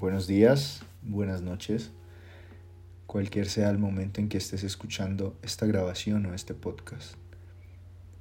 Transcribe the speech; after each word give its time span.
Buenos 0.00 0.26
días, 0.26 0.80
buenas 1.02 1.42
noches, 1.42 1.90
cualquier 3.06 3.50
sea 3.50 3.68
el 3.68 3.76
momento 3.76 4.22
en 4.22 4.30
que 4.30 4.38
estés 4.38 4.64
escuchando 4.64 5.36
esta 5.42 5.66
grabación 5.66 6.24
o 6.24 6.32
este 6.32 6.54
podcast. 6.54 7.16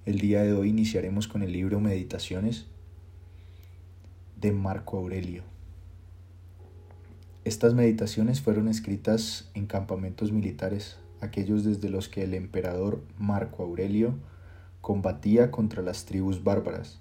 El 0.05 0.19
día 0.19 0.43
de 0.43 0.51
hoy 0.51 0.71
iniciaremos 0.71 1.29
con 1.29 1.41
el 1.41 1.53
libro 1.53 1.79
Meditaciones 1.79 2.65
de 4.35 4.51
Marco 4.51 4.97
Aurelio. 4.97 5.43
Estas 7.45 7.73
meditaciones 7.73 8.41
fueron 8.41 8.67
escritas 8.67 9.49
en 9.53 9.65
campamentos 9.65 10.33
militares, 10.33 10.97
aquellos 11.21 11.63
desde 11.63 11.87
los 11.87 12.09
que 12.09 12.25
el 12.25 12.33
emperador 12.33 13.01
Marco 13.17 13.63
Aurelio 13.63 14.15
combatía 14.81 15.49
contra 15.49 15.81
las 15.81 16.03
tribus 16.03 16.43
bárbaras. 16.43 16.99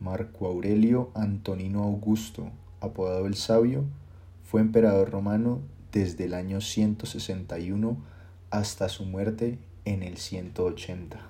Marco 0.00 0.48
Aurelio 0.48 1.12
Antonino 1.14 1.84
Augusto, 1.84 2.50
apodado 2.84 3.26
el 3.26 3.34
Sabio, 3.34 3.84
fue 4.42 4.60
emperador 4.60 5.10
romano 5.10 5.60
desde 5.92 6.24
el 6.24 6.34
año 6.34 6.60
161 6.60 7.96
hasta 8.50 8.88
su 8.88 9.04
muerte 9.04 9.58
en 9.84 10.02
el 10.02 10.16
180. 10.16 11.20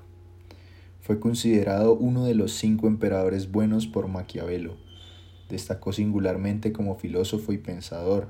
Fue 1.01 1.21
considerado 1.21 1.95
uno 1.95 2.25
de 2.25 2.35
los 2.35 2.53
cinco 2.53 2.87
emperadores 2.87 3.51
buenos 3.51 3.87
por 3.87 4.09
Maquiavelo. 4.09 4.77
Destacó 5.51 5.93
singularmente 5.93 6.73
como 6.73 6.97
filósofo 6.97 7.53
y 7.53 7.59
pensador, 7.59 8.29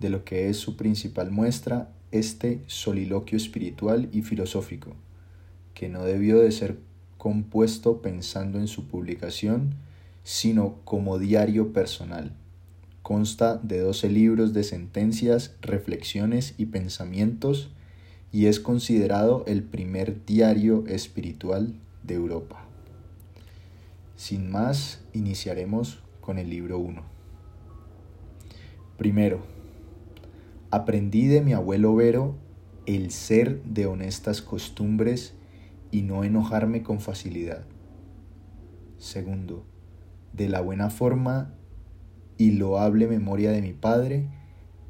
de 0.00 0.10
lo 0.10 0.24
que 0.24 0.48
es 0.48 0.56
su 0.56 0.76
principal 0.76 1.30
muestra 1.30 1.92
este 2.10 2.60
soliloquio 2.66 3.36
espiritual 3.36 4.08
y 4.12 4.22
filosófico, 4.22 4.94
que 5.74 5.88
no 5.88 6.04
debió 6.04 6.40
de 6.40 6.50
ser 6.50 6.78
compuesto 7.18 8.02
pensando 8.02 8.58
en 8.58 8.66
su 8.66 8.88
publicación, 8.88 9.76
sino 10.24 10.76
como 10.84 11.20
diario 11.20 11.72
personal. 11.72 12.32
Consta 13.02 13.56
de 13.56 13.80
doce 13.80 14.08
libros 14.08 14.52
de 14.52 14.62
sentencias, 14.62 15.56
reflexiones 15.60 16.54
y 16.56 16.66
pensamientos 16.66 17.70
y 18.30 18.46
es 18.46 18.60
considerado 18.60 19.44
el 19.46 19.62
primer 19.62 20.24
diario 20.24 20.84
espiritual 20.86 21.74
de 22.02 22.14
Europa. 22.14 22.64
Sin 24.16 24.50
más, 24.50 25.02
iniciaremos 25.12 26.02
con 26.20 26.38
el 26.38 26.48
libro 26.48 26.78
1. 26.78 27.02
Primero, 28.96 29.40
aprendí 30.70 31.26
de 31.26 31.40
mi 31.40 31.52
abuelo 31.52 31.96
Vero 31.96 32.36
el 32.86 33.10
ser 33.10 33.62
de 33.64 33.86
honestas 33.86 34.42
costumbres 34.42 35.34
y 35.90 36.02
no 36.02 36.22
enojarme 36.24 36.82
con 36.82 37.00
facilidad. 37.00 37.64
Segundo, 38.98 39.64
de 40.32 40.48
la 40.48 40.60
buena 40.60 40.88
forma 40.88 41.52
y 42.42 42.50
loable 42.50 43.06
memoria 43.06 43.52
de 43.52 43.62
mi 43.62 43.72
padre, 43.72 44.26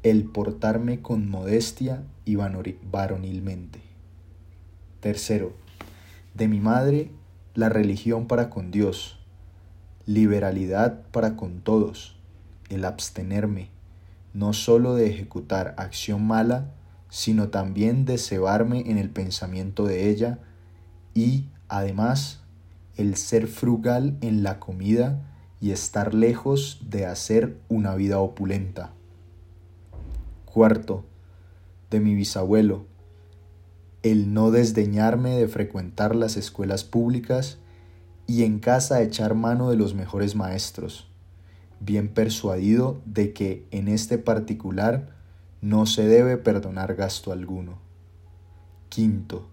el 0.01 0.23
portarme 0.23 1.03
con 1.03 1.29
modestia 1.29 2.03
y 2.25 2.35
varonilmente. 2.35 3.79
Tercero, 5.01 5.53
de 6.33 6.47
mi 6.47 6.59
madre, 6.59 7.11
la 7.53 7.69
religión 7.69 8.25
para 8.25 8.49
con 8.49 8.71
Dios, 8.71 9.19
liberalidad 10.07 11.03
para 11.11 11.35
con 11.35 11.61
todos, 11.61 12.15
el 12.69 12.85
abstenerme, 12.85 13.69
no 14.33 14.53
sólo 14.53 14.95
de 14.95 15.11
ejecutar 15.11 15.75
acción 15.77 16.25
mala, 16.25 16.71
sino 17.09 17.49
también 17.49 18.05
de 18.05 18.17
cebarme 18.17 18.89
en 18.89 18.97
el 18.97 19.11
pensamiento 19.11 19.85
de 19.85 20.09
ella 20.09 20.39
y, 21.13 21.45
además, 21.67 22.41
el 22.97 23.15
ser 23.15 23.45
frugal 23.45 24.17
en 24.21 24.41
la 24.41 24.59
comida 24.59 25.32
y 25.63 25.71
estar 25.71 26.13
lejos 26.13 26.81
de 26.89 27.05
hacer 27.05 27.57
una 27.69 27.95
vida 27.95 28.19
opulenta. 28.19 28.91
Cuarto, 30.43 31.05
de 31.89 32.01
mi 32.01 32.15
bisabuelo, 32.15 32.83
el 34.01 34.33
no 34.33 34.51
desdeñarme 34.51 35.37
de 35.37 35.47
frecuentar 35.47 36.17
las 36.17 36.35
escuelas 36.35 36.83
públicas 36.83 37.59
y 38.27 38.43
en 38.43 38.59
casa 38.59 39.01
echar 39.01 39.35
mano 39.35 39.69
de 39.69 39.77
los 39.77 39.93
mejores 39.93 40.35
maestros, 40.35 41.07
bien 41.79 42.09
persuadido 42.09 42.99
de 43.05 43.31
que 43.31 43.65
en 43.71 43.87
este 43.87 44.17
particular 44.17 45.15
no 45.61 45.85
se 45.85 46.05
debe 46.05 46.35
perdonar 46.35 46.95
gasto 46.95 47.31
alguno. 47.31 47.77
Quinto, 48.89 49.47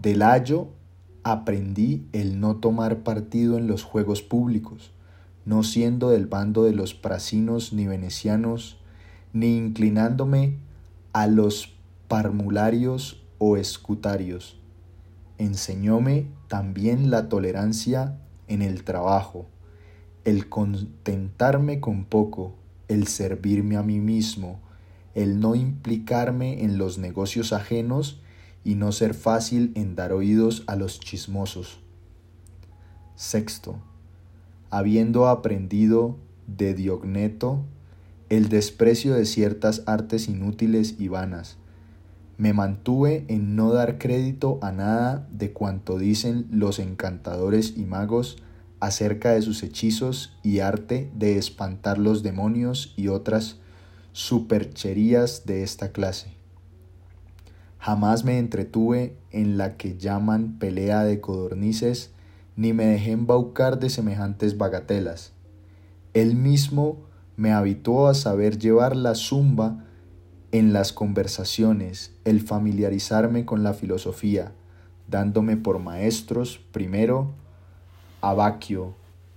del 0.00 0.22
ayo 0.22 0.68
aprendí 1.24 2.06
el 2.12 2.38
no 2.38 2.58
tomar 2.58 2.98
partido 2.98 3.58
en 3.58 3.66
los 3.66 3.82
juegos 3.82 4.22
públicos, 4.22 4.92
no 5.48 5.62
siendo 5.62 6.10
del 6.10 6.26
bando 6.26 6.64
de 6.64 6.74
los 6.74 6.92
prasinos 6.92 7.72
ni 7.72 7.86
venecianos, 7.86 8.76
ni 9.32 9.56
inclinándome 9.56 10.58
a 11.14 11.26
los 11.26 11.74
parmularios 12.06 13.24
o 13.38 13.56
escutarios. 13.56 14.60
Enseñóme 15.38 16.26
también 16.48 17.10
la 17.10 17.30
tolerancia 17.30 18.18
en 18.46 18.60
el 18.60 18.84
trabajo, 18.84 19.46
el 20.26 20.50
contentarme 20.50 21.80
con 21.80 22.04
poco, 22.04 22.54
el 22.88 23.06
servirme 23.06 23.78
a 23.78 23.82
mí 23.82 24.00
mismo, 24.00 24.60
el 25.14 25.40
no 25.40 25.54
implicarme 25.54 26.62
en 26.62 26.76
los 26.76 26.98
negocios 26.98 27.54
ajenos 27.54 28.20
y 28.64 28.74
no 28.74 28.92
ser 28.92 29.14
fácil 29.14 29.72
en 29.76 29.94
dar 29.94 30.12
oídos 30.12 30.64
a 30.66 30.76
los 30.76 31.00
chismosos. 31.00 31.80
Sexto, 33.16 33.78
habiendo 34.70 35.28
aprendido 35.28 36.16
de 36.46 36.74
Diogneto 36.74 37.64
el 38.28 38.48
desprecio 38.48 39.14
de 39.14 39.24
ciertas 39.24 39.82
artes 39.86 40.28
inútiles 40.28 40.96
y 40.98 41.08
vanas, 41.08 41.56
me 42.36 42.52
mantuve 42.52 43.24
en 43.28 43.56
no 43.56 43.72
dar 43.72 43.98
crédito 43.98 44.58
a 44.62 44.70
nada 44.70 45.26
de 45.32 45.52
cuanto 45.52 45.98
dicen 45.98 46.46
los 46.50 46.78
encantadores 46.78 47.74
y 47.76 47.84
magos 47.84 48.36
acerca 48.80 49.32
de 49.32 49.42
sus 49.42 49.62
hechizos 49.62 50.36
y 50.42 50.60
arte 50.60 51.10
de 51.16 51.36
espantar 51.36 51.98
los 51.98 52.22
demonios 52.22 52.94
y 52.96 53.08
otras 53.08 53.56
supercherías 54.12 55.46
de 55.46 55.62
esta 55.62 55.90
clase. 55.90 56.28
Jamás 57.80 58.24
me 58.24 58.38
entretuve 58.38 59.16
en 59.30 59.56
la 59.56 59.76
que 59.76 59.96
llaman 59.96 60.58
pelea 60.58 61.04
de 61.04 61.20
codornices 61.20 62.10
ni 62.58 62.72
me 62.72 62.86
dejé 62.86 63.12
embaucar 63.12 63.78
de 63.78 63.88
semejantes 63.88 64.58
bagatelas. 64.58 65.32
Él 66.12 66.34
mismo 66.34 67.06
me 67.36 67.52
habituó 67.52 68.08
a 68.08 68.14
saber 68.14 68.58
llevar 68.58 68.96
la 68.96 69.14
zumba 69.14 69.84
en 70.50 70.72
las 70.72 70.92
conversaciones, 70.92 72.16
el 72.24 72.40
familiarizarme 72.40 73.44
con 73.44 73.62
la 73.62 73.74
filosofía, 73.74 74.54
dándome 75.06 75.56
por 75.56 75.78
maestros 75.78 76.58
primero 76.72 77.30
a 78.22 78.34
Baquio, 78.34 78.96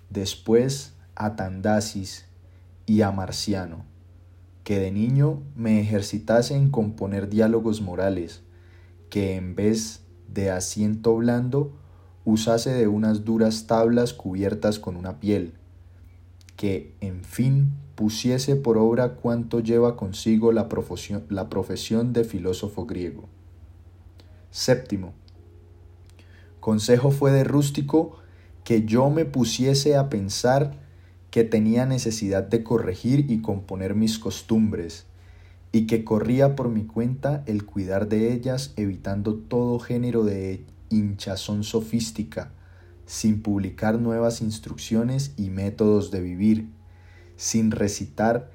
después 0.09 0.95
a 1.13 1.35
Tandasis 1.35 2.25
y 2.87 3.03
a 3.03 3.11
Marciano, 3.11 3.85
que 4.63 4.79
de 4.79 4.89
niño 4.89 5.43
me 5.55 5.79
ejercitase 5.79 6.55
en 6.55 6.71
componer 6.71 7.29
diálogos 7.29 7.81
morales, 7.81 8.41
que 9.11 9.35
en 9.35 9.53
vez 9.53 10.01
de 10.27 10.49
asiento 10.49 11.15
blando 11.15 11.77
usase 12.25 12.71
de 12.71 12.87
unas 12.87 13.25
duras 13.25 13.67
tablas 13.67 14.13
cubiertas 14.13 14.79
con 14.79 14.95
una 14.95 15.19
piel, 15.19 15.53
que, 16.55 16.93
en 17.01 17.23
fin, 17.23 17.71
pusiese 17.95 18.55
por 18.55 18.77
obra 18.77 19.15
cuanto 19.15 19.59
lleva 19.59 19.95
consigo 19.95 20.51
la 20.51 20.69
profesión, 20.69 21.23
la 21.29 21.49
profesión 21.49 22.13
de 22.13 22.23
filósofo 22.23 22.85
griego. 22.85 23.29
Séptimo. 24.51 25.13
Consejo 26.59 27.09
fue 27.11 27.31
de 27.31 27.43
rústico 27.43 28.17
que 28.63 28.85
yo 28.85 29.09
me 29.09 29.25
pusiese 29.25 29.95
a 29.95 30.09
pensar 30.09 30.79
que 31.31 31.43
tenía 31.43 31.85
necesidad 31.85 32.43
de 32.43 32.63
corregir 32.63 33.31
y 33.31 33.41
componer 33.41 33.96
mis 33.96 34.19
costumbres, 34.19 35.05
y 35.72 35.87
que 35.87 36.03
corría 36.03 36.55
por 36.55 36.69
mi 36.69 36.84
cuenta 36.84 37.43
el 37.47 37.66
cuidar 37.66 38.09
de 38.09 38.34
ellas, 38.34 38.73
evitando 38.75 39.35
todo 39.35 39.79
género 39.79 40.23
de 40.23 40.53
hinchazón 40.91 41.64
sofística, 41.64 42.52
sin 43.05 43.41
publicar 43.41 43.97
nuevas 43.99 44.41
instrucciones 44.41 45.34
y 45.38 45.49
métodos 45.49 46.11
de 46.11 46.22
vivir, 46.22 46.70
sin 47.35 47.72
recitar 47.72 48.52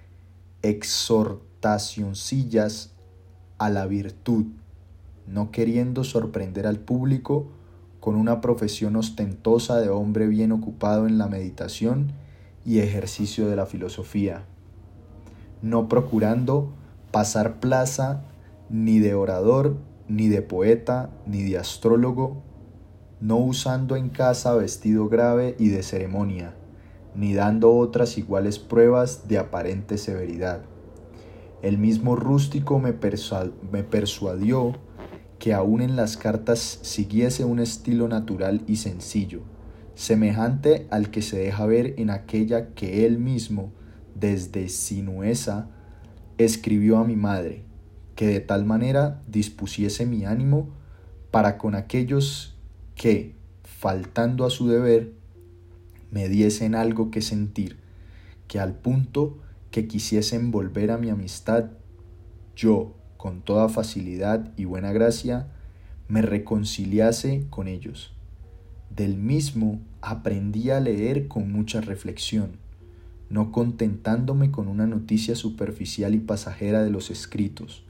exhortacioncillas 0.62 2.92
a 3.58 3.68
la 3.70 3.86
virtud, 3.86 4.46
no 5.26 5.50
queriendo 5.50 6.04
sorprender 6.04 6.64
al 6.66 6.78
público 6.78 7.48
con 8.00 8.14
una 8.14 8.40
profesión 8.40 8.94
ostentosa 8.96 9.80
de 9.80 9.88
hombre 9.88 10.28
bien 10.28 10.52
ocupado 10.52 11.08
en 11.08 11.18
la 11.18 11.26
meditación 11.26 12.12
y 12.64 12.78
ejercicio 12.78 13.48
de 13.48 13.56
la 13.56 13.66
filosofía, 13.66 14.44
no 15.62 15.88
procurando 15.88 16.72
pasar 17.10 17.58
plaza 17.60 18.22
ni 18.68 18.98
de 18.98 19.14
orador 19.14 19.76
ni 20.08 20.28
de 20.28 20.42
poeta, 20.42 21.10
ni 21.26 21.42
de 21.42 21.58
astrólogo, 21.58 22.42
no 23.20 23.38
usando 23.38 23.96
en 23.96 24.10
casa 24.10 24.54
vestido 24.54 25.08
grave 25.08 25.56
y 25.58 25.68
de 25.68 25.82
ceremonia, 25.82 26.54
ni 27.14 27.34
dando 27.34 27.74
otras 27.74 28.18
iguales 28.18 28.58
pruebas 28.58 29.26
de 29.26 29.38
aparente 29.38 29.98
severidad. 29.98 30.62
El 31.62 31.78
mismo 31.78 32.16
rústico 32.16 32.78
me, 32.78 32.92
persuadió 32.92 34.74
que 35.38 35.54
aún 35.54 35.80
en 35.80 35.96
las 35.96 36.16
cartas 36.16 36.78
siguiese 36.82 37.44
un 37.44 37.58
estilo 37.58 38.08
natural 38.08 38.62
y 38.66 38.76
sencillo, 38.76 39.40
semejante 39.94 40.86
al 40.90 41.10
que 41.10 41.22
se 41.22 41.38
deja 41.38 41.64
ver 41.66 41.94
en 41.96 42.10
aquella 42.10 42.74
que 42.74 43.06
él 43.06 43.18
mismo, 43.18 43.72
desde 44.14 44.68
Sinuesa, 44.68 45.70
escribió 46.38 46.98
a 46.98 47.04
mi 47.04 47.16
madre, 47.16 47.65
que 48.16 48.26
de 48.26 48.40
tal 48.40 48.64
manera 48.64 49.22
dispusiese 49.28 50.06
mi 50.06 50.24
ánimo 50.24 50.70
para 51.30 51.58
con 51.58 51.74
aquellos 51.74 52.56
que, 52.96 53.36
faltando 53.62 54.46
a 54.46 54.50
su 54.50 54.68
deber, 54.68 55.12
me 56.10 56.28
diesen 56.28 56.74
algo 56.74 57.10
que 57.10 57.20
sentir, 57.20 57.78
que 58.48 58.58
al 58.58 58.74
punto 58.74 59.38
que 59.70 59.86
quisiesen 59.86 60.50
volver 60.50 60.90
a 60.90 60.98
mi 60.98 61.10
amistad, 61.10 61.66
yo, 62.56 62.94
con 63.18 63.42
toda 63.42 63.68
facilidad 63.68 64.52
y 64.56 64.64
buena 64.64 64.92
gracia, 64.92 65.48
me 66.08 66.22
reconciliase 66.22 67.44
con 67.50 67.68
ellos. 67.68 68.14
Del 68.88 69.18
mismo 69.18 69.80
aprendí 70.00 70.70
a 70.70 70.80
leer 70.80 71.28
con 71.28 71.52
mucha 71.52 71.82
reflexión, 71.82 72.52
no 73.28 73.52
contentándome 73.52 74.50
con 74.50 74.68
una 74.68 74.86
noticia 74.86 75.34
superficial 75.34 76.14
y 76.14 76.20
pasajera 76.20 76.82
de 76.82 76.90
los 76.90 77.10
escritos, 77.10 77.85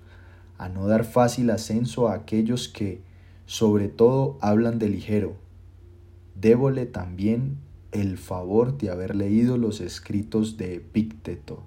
a 0.58 0.68
no 0.68 0.86
dar 0.86 1.04
fácil 1.04 1.50
ascenso 1.50 2.08
a 2.08 2.14
aquellos 2.14 2.68
que, 2.68 3.02
sobre 3.46 3.88
todo, 3.88 4.38
hablan 4.40 4.78
de 4.78 4.88
ligero. 4.88 5.36
Débole 6.34 6.86
también 6.86 7.58
el 7.92 8.18
favor 8.18 8.76
de 8.76 8.90
haber 8.90 9.16
leído 9.16 9.56
los 9.56 9.80
escritos 9.80 10.56
de 10.56 10.74
Epícteto, 10.74 11.62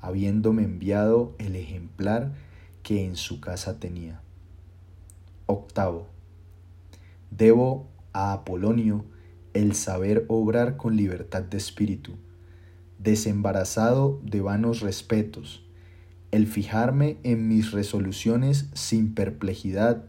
habiéndome 0.00 0.62
enviado 0.62 1.34
el 1.38 1.56
ejemplar 1.56 2.34
que 2.82 3.04
en 3.04 3.16
su 3.16 3.40
casa 3.40 3.80
tenía. 3.80 4.20
Octavo. 5.46 6.06
Debo 7.30 7.88
a 8.12 8.32
Apolonio 8.32 9.04
el 9.54 9.74
saber 9.74 10.24
obrar 10.28 10.76
con 10.76 10.96
libertad 10.96 11.42
de 11.42 11.56
espíritu, 11.56 12.12
desembarazado 12.98 14.20
de 14.22 14.40
vanos 14.40 14.80
respetos, 14.80 15.65
el 16.36 16.46
fijarme 16.46 17.16
en 17.22 17.48
mis 17.48 17.72
resoluciones 17.72 18.68
sin 18.74 19.14
perplejidad, 19.14 20.04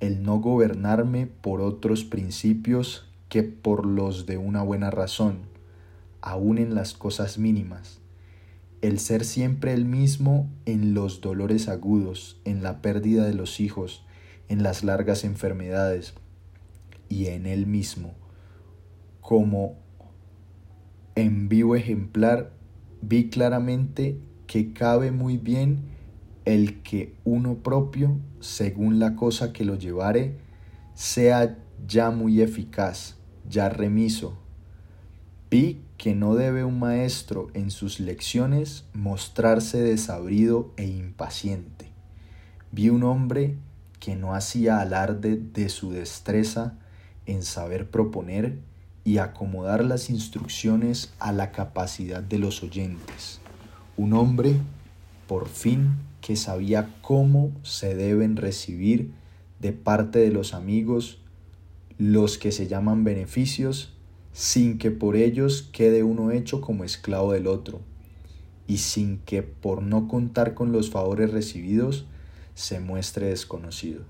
el 0.00 0.22
no 0.22 0.38
gobernarme 0.38 1.26
por 1.28 1.62
otros 1.62 2.04
principios 2.04 3.08
que 3.30 3.42
por 3.42 3.86
los 3.86 4.26
de 4.26 4.36
una 4.36 4.62
buena 4.62 4.90
razón, 4.90 5.38
aun 6.20 6.58
en 6.58 6.74
las 6.74 6.92
cosas 6.92 7.38
mínimas, 7.38 8.00
el 8.82 8.98
ser 8.98 9.24
siempre 9.24 9.72
el 9.72 9.86
mismo 9.86 10.50
en 10.66 10.92
los 10.92 11.22
dolores 11.22 11.68
agudos, 11.68 12.38
en 12.44 12.62
la 12.62 12.82
pérdida 12.82 13.24
de 13.24 13.32
los 13.32 13.58
hijos, 13.58 14.04
en 14.50 14.62
las 14.62 14.84
largas 14.84 15.24
enfermedades 15.24 16.12
y 17.08 17.28
en 17.28 17.46
él 17.46 17.66
mismo, 17.66 18.12
como 19.22 19.78
en 21.14 21.48
vivo 21.48 21.76
ejemplar 21.76 22.52
vi 23.00 23.30
claramente 23.30 24.20
que 24.46 24.72
cabe 24.72 25.10
muy 25.10 25.36
bien 25.36 25.84
el 26.44 26.82
que 26.82 27.14
uno 27.24 27.56
propio, 27.56 28.18
según 28.40 28.98
la 28.98 29.16
cosa 29.16 29.52
que 29.52 29.64
lo 29.64 29.74
llevare, 29.74 30.36
sea 30.94 31.58
ya 31.86 32.10
muy 32.10 32.40
eficaz, 32.40 33.16
ya 33.48 33.68
remiso. 33.68 34.38
Vi 35.50 35.82
que 35.96 36.14
no 36.14 36.34
debe 36.34 36.64
un 36.64 36.78
maestro 36.78 37.48
en 37.54 37.70
sus 37.70 38.00
lecciones 38.00 38.84
mostrarse 38.92 39.80
desabrido 39.80 40.72
e 40.76 40.86
impaciente. 40.86 41.86
Vi 42.72 42.90
un 42.90 43.02
hombre 43.02 43.56
que 44.00 44.16
no 44.16 44.34
hacía 44.34 44.80
alarde 44.80 45.36
de 45.36 45.68
su 45.68 45.90
destreza 45.90 46.78
en 47.26 47.42
saber 47.42 47.90
proponer 47.90 48.60
y 49.04 49.18
acomodar 49.18 49.84
las 49.84 50.10
instrucciones 50.10 51.14
a 51.18 51.32
la 51.32 51.52
capacidad 51.52 52.22
de 52.22 52.38
los 52.38 52.62
oyentes. 52.62 53.40
Un 53.96 54.12
hombre, 54.12 54.56
por 55.26 55.48
fin, 55.48 55.92
que 56.20 56.36
sabía 56.36 56.94
cómo 57.02 57.52
se 57.62 57.94
deben 57.94 58.36
recibir 58.36 59.12
de 59.60 59.72
parte 59.72 60.18
de 60.18 60.30
los 60.30 60.54
amigos 60.54 61.18
los 61.98 62.36
que 62.36 62.52
se 62.52 62.66
llaman 62.66 63.04
beneficios, 63.04 63.92
sin 64.32 64.76
que 64.76 64.90
por 64.90 65.16
ellos 65.16 65.68
quede 65.72 66.02
uno 66.02 66.30
hecho 66.30 66.60
como 66.60 66.84
esclavo 66.84 67.32
del 67.32 67.46
otro, 67.46 67.80
y 68.66 68.78
sin 68.78 69.18
que 69.18 69.42
por 69.42 69.82
no 69.82 70.08
contar 70.08 70.52
con 70.52 70.72
los 70.72 70.90
favores 70.90 71.30
recibidos 71.30 72.06
se 72.54 72.80
muestre 72.80 73.28
desconocido. 73.28 74.02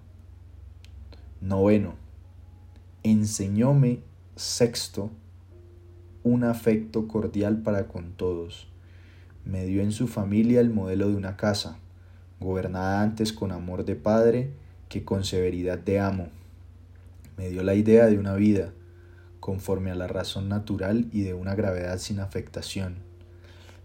Noveno. 1.41 1.95
Enseñóme 3.03 4.01
Sexto, 4.35 5.11
un 6.25 6.43
afecto 6.43 7.07
cordial 7.07 7.63
para 7.63 7.87
con 7.87 8.13
todos. 8.13 8.67
Me 9.47 9.65
dio 9.65 9.81
en 9.81 9.93
su 9.93 10.09
familia 10.09 10.61
el 10.61 10.69
modelo 10.69 11.09
de 11.09 11.17
una 11.17 11.39
casa, 11.39 11.79
gobernada 12.41 13.01
antes 13.01 13.33
con 13.33 13.53
amor 13.53 13.87
de 13.87 13.97
padre 13.97 14.51
que 14.91 15.05
con 15.05 15.25
severidad 15.25 15.79
de 15.79 16.01
amo. 16.01 16.29
Me 17.39 17.49
dio 17.49 17.63
la 17.63 17.75
idea 17.75 18.07
de 18.07 18.19
una 18.19 18.35
vida, 18.35 18.73
conforme 19.41 19.91
a 19.91 19.95
la 19.95 20.07
razón 20.07 20.51
natural 20.51 21.09
y 21.13 21.23
de 21.23 21.33
una 21.33 21.55
gravedad 21.55 21.97
sin 21.99 22.21
afectación. 22.21 22.97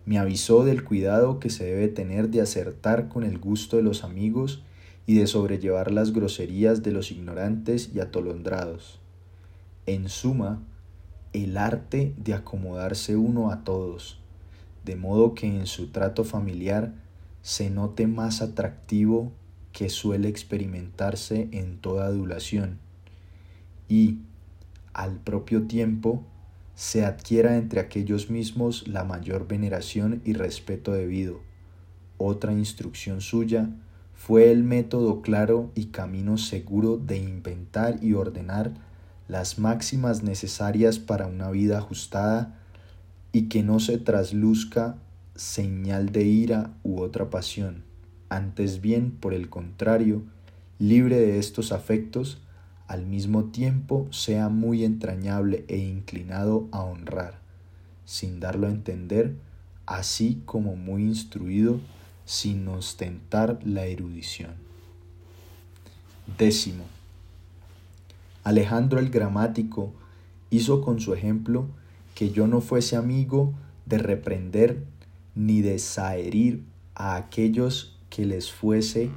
Me 0.06 0.18
avisó 0.18 0.66
del 0.66 0.84
cuidado 0.84 1.40
que 1.40 1.50
se 1.50 1.64
debe 1.64 1.88
tener 1.88 2.30
de 2.30 2.42
acertar 2.42 3.08
con 3.08 3.24
el 3.24 3.38
gusto 3.38 3.78
de 3.78 3.84
los 3.84 4.04
amigos 4.04 4.64
y 5.06 5.16
de 5.16 5.28
sobrellevar 5.28 5.92
las 5.92 6.12
groserías 6.12 6.84
de 6.84 6.92
los 6.92 7.12
ignorantes 7.12 7.92
y 7.94 8.02
atolondrados 8.02 9.02
en 9.86 10.10
suma, 10.10 10.62
el 11.34 11.58
arte 11.58 12.14
de 12.18 12.34
acomodarse 12.34 13.16
uno 13.16 13.52
a 13.52 13.64
todos, 13.64 14.21
de 14.86 14.96
modo 14.96 15.36
que 15.36 15.48
en 15.48 15.68
su 15.68 15.88
trato 15.88 16.24
familiar 16.24 16.94
se 17.42 17.70
note 17.70 18.08
más 18.08 18.42
atractivo 18.42 19.32
que 19.72 19.90
suele 19.90 20.28
experimentarse 20.28 21.50
en 21.52 21.78
toda 21.78 22.06
adulación, 22.06 22.80
y, 23.88 24.20
al 24.94 25.18
propio 25.18 25.64
tiempo, 25.68 26.24
se 26.76 27.06
adquiera 27.06 27.58
entre 27.58 27.80
aquellos 27.80 28.30
mismos 28.30 28.88
la 28.88 29.04
mayor 29.04 29.48
veneración 29.48 30.22
y 30.26 30.34
respeto 30.34 30.94
debido. 30.94 31.42
Otra 32.18 32.54
instrucción 32.54 33.22
suya 33.22 33.70
fue 34.14 34.52
el 34.52 34.64
método 34.64 35.22
claro 35.22 35.72
y 35.76 35.86
camino 35.86 36.38
seguro 36.38 36.98
de 36.98 37.18
inventar 37.18 38.04
y 38.04 38.14
ordenar 38.14 38.74
las 39.28 39.58
máximas 39.60 40.24
necesarias 40.24 41.00
para 41.00 41.28
una 41.28 41.50
vida 41.50 41.78
ajustada 41.78 42.61
y 43.32 43.44
que 43.44 43.64
no 43.64 43.80
se 43.80 43.98
trasluzca 43.98 44.98
señal 45.36 46.12
de 46.12 46.26
ira 46.26 46.74
u 46.84 47.02
otra 47.02 47.30
pasión, 47.30 47.84
antes 48.30 48.82
bien, 48.82 49.12
por 49.12 49.34
el 49.34 49.50
contrario, 49.50 50.24
libre 50.80 51.20
de 51.20 51.40
estos 51.40 51.72
afectos, 51.72 52.40
al 52.88 53.06
mismo 53.06 53.46
tiempo 53.46 54.08
sea 54.12 54.50
muy 54.50 54.84
entrañable 54.84 55.66
e 55.68 55.78
inclinado 55.78 56.68
a 56.72 56.82
honrar, 56.82 57.40
sin 58.06 58.40
darlo 58.40 58.68
a 58.68 58.72
entender, 58.72 59.36
así 59.86 60.42
como 60.46 60.76
muy 60.76 61.04
instruido, 61.04 61.80
sin 62.26 62.68
ostentar 62.68 63.60
la 63.66 63.86
erudición. 63.86 64.52
Décimo. 66.38 66.86
Alejandro 68.44 69.00
el 69.00 69.10
gramático 69.10 69.94
hizo 70.50 70.82
con 70.82 71.00
su 71.00 71.14
ejemplo 71.14 71.68
que 72.16 72.32
yo 72.32 72.48
no 72.48 72.62
fuese 72.62 72.96
amigo 72.96 73.54
de 73.86 73.98
reprender 73.98 74.84
ni 75.36 75.62
de 75.62 75.80
saherir 75.80 76.64
a 76.96 77.16
aquellos 77.16 77.98
que 78.10 78.26
les 78.26 78.52
fuese 78.52 79.10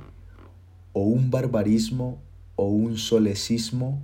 o 0.92 1.02
un 1.02 1.30
barbarismo 1.30 2.18
o 2.56 2.68
un 2.68 2.96
solecismo 2.96 4.00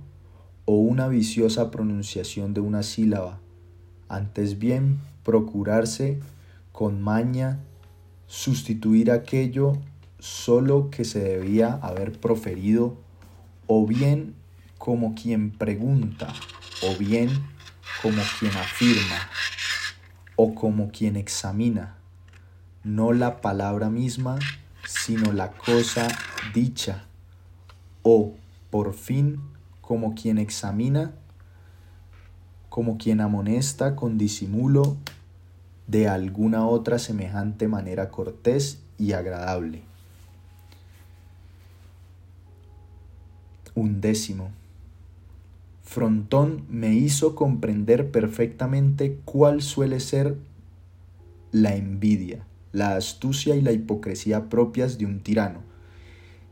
o 0.65 0.75
una 0.75 1.07
viciosa 1.07 1.71
pronunciación 1.71 2.53
de 2.53 2.61
una 2.61 2.83
sílaba, 2.83 3.39
antes 4.09 4.59
bien 4.59 4.99
procurarse 5.23 6.19
con 6.71 7.01
maña 7.01 7.59
sustituir 8.27 9.11
aquello 9.11 9.73
solo 10.19 10.89
que 10.89 11.03
se 11.03 11.19
debía 11.19 11.73
haber 11.81 12.11
proferido 12.11 12.97
o 13.67 13.85
bien 13.87 14.35
como 14.77 15.15
quien 15.15 15.51
pregunta, 15.51 16.33
o 16.83 16.97
bien 16.97 17.29
como 18.01 18.21
quien 18.39 18.55
afirma, 18.57 19.29
o 20.35 20.55
como 20.55 20.91
quien 20.91 21.15
examina, 21.15 21.97
no 22.83 23.13
la 23.13 23.41
palabra 23.41 23.89
misma, 23.89 24.39
sino 24.85 25.31
la 25.33 25.51
cosa 25.51 26.07
dicha, 26.53 27.05
o 28.03 28.35
por 28.69 28.93
fin 28.93 29.39
como 29.81 30.15
quien 30.15 30.37
examina, 30.37 31.13
como 32.69 32.97
quien 32.97 33.21
amonesta 33.21 33.95
con 33.95 34.17
disimulo 34.17 34.97
de 35.87 36.07
alguna 36.07 36.65
otra 36.65 36.99
semejante 36.99 37.67
manera 37.67 38.09
cortés 38.09 38.79
y 38.97 39.11
agradable. 39.11 39.81
Undécimo. 43.75 44.60
Frontón 45.91 46.63
me 46.69 46.93
hizo 46.93 47.35
comprender 47.35 48.11
perfectamente 48.11 49.19
cuál 49.25 49.61
suele 49.61 49.99
ser 49.99 50.37
la 51.51 51.75
envidia, 51.75 52.47
la 52.71 52.95
astucia 52.95 53.57
y 53.57 53.61
la 53.61 53.73
hipocresía 53.73 54.47
propias 54.47 54.97
de 54.97 55.05
un 55.05 55.19
tirano, 55.19 55.63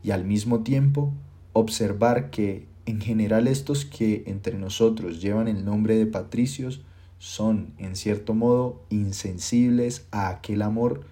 y 0.02 0.10
al 0.10 0.26
mismo 0.26 0.60
tiempo 0.60 1.14
observar 1.54 2.28
que 2.28 2.66
en 2.84 3.00
general 3.00 3.48
estos 3.48 3.86
que 3.86 4.24
entre 4.26 4.58
nosotros 4.58 5.22
llevan 5.22 5.48
el 5.48 5.64
nombre 5.64 5.96
de 5.96 6.04
patricios 6.04 6.82
son, 7.18 7.72
en 7.78 7.96
cierto 7.96 8.34
modo, 8.34 8.82
insensibles 8.90 10.06
a 10.10 10.28
aquel 10.28 10.60
amor 10.60 11.06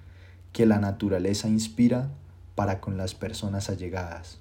que 0.53 0.67
la 0.67 0.79
naturaleza 0.79 1.49
inspira 1.49 2.11
para 2.55 2.79
con 2.83 2.99
las 2.99 3.15
personas 3.15 3.71
allegadas. 3.71 4.38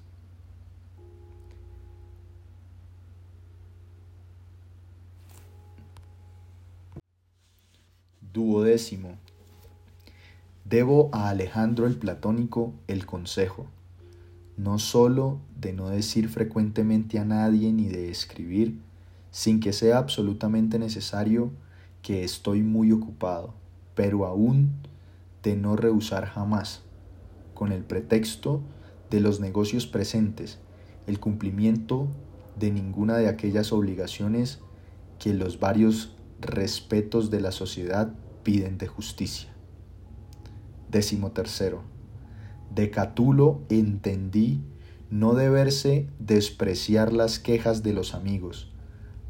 Duodécimo. 8.32 9.16
Debo 10.64 11.08
a 11.12 11.30
Alejandro 11.30 11.86
el 11.86 11.96
Platónico 11.96 12.74
el 12.86 13.06
consejo, 13.06 13.66
no 14.58 14.78
sólo 14.78 15.38
de 15.58 15.72
no 15.72 15.88
decir 15.88 16.28
frecuentemente 16.28 17.18
a 17.18 17.24
nadie 17.24 17.72
ni 17.72 17.88
de 17.88 18.10
escribir, 18.10 18.78
sin 19.30 19.60
que 19.60 19.72
sea 19.72 19.98
absolutamente 19.98 20.78
necesario 20.78 21.50
que 22.02 22.22
estoy 22.22 22.62
muy 22.62 22.92
ocupado, 22.92 23.54
pero 23.94 24.26
aún 24.26 24.72
de 25.42 25.56
no 25.56 25.76
rehusar 25.76 26.26
jamás, 26.26 26.82
con 27.54 27.72
el 27.72 27.82
pretexto 27.82 28.60
de 29.10 29.20
los 29.20 29.40
negocios 29.40 29.86
presentes, 29.86 30.58
el 31.06 31.18
cumplimiento 31.18 32.08
de 32.58 32.70
ninguna 32.70 33.16
de 33.16 33.28
aquellas 33.28 33.72
obligaciones 33.72 34.58
que 35.18 35.32
los 35.32 35.58
varios 35.60 36.14
respetos 36.40 37.30
de 37.30 37.40
la 37.40 37.52
sociedad 37.52 38.12
piden 38.42 38.78
de 38.78 38.86
justicia. 38.86 39.48
Décimo 40.90 41.32
tercero. 41.32 41.82
De 42.74 42.90
Catulo 42.90 43.60
entendí 43.68 44.60
no 45.10 45.34
deberse 45.34 46.06
despreciar 46.18 47.12
las 47.12 47.38
quejas 47.38 47.82
de 47.82 47.92
los 47.92 48.14
amigos, 48.14 48.70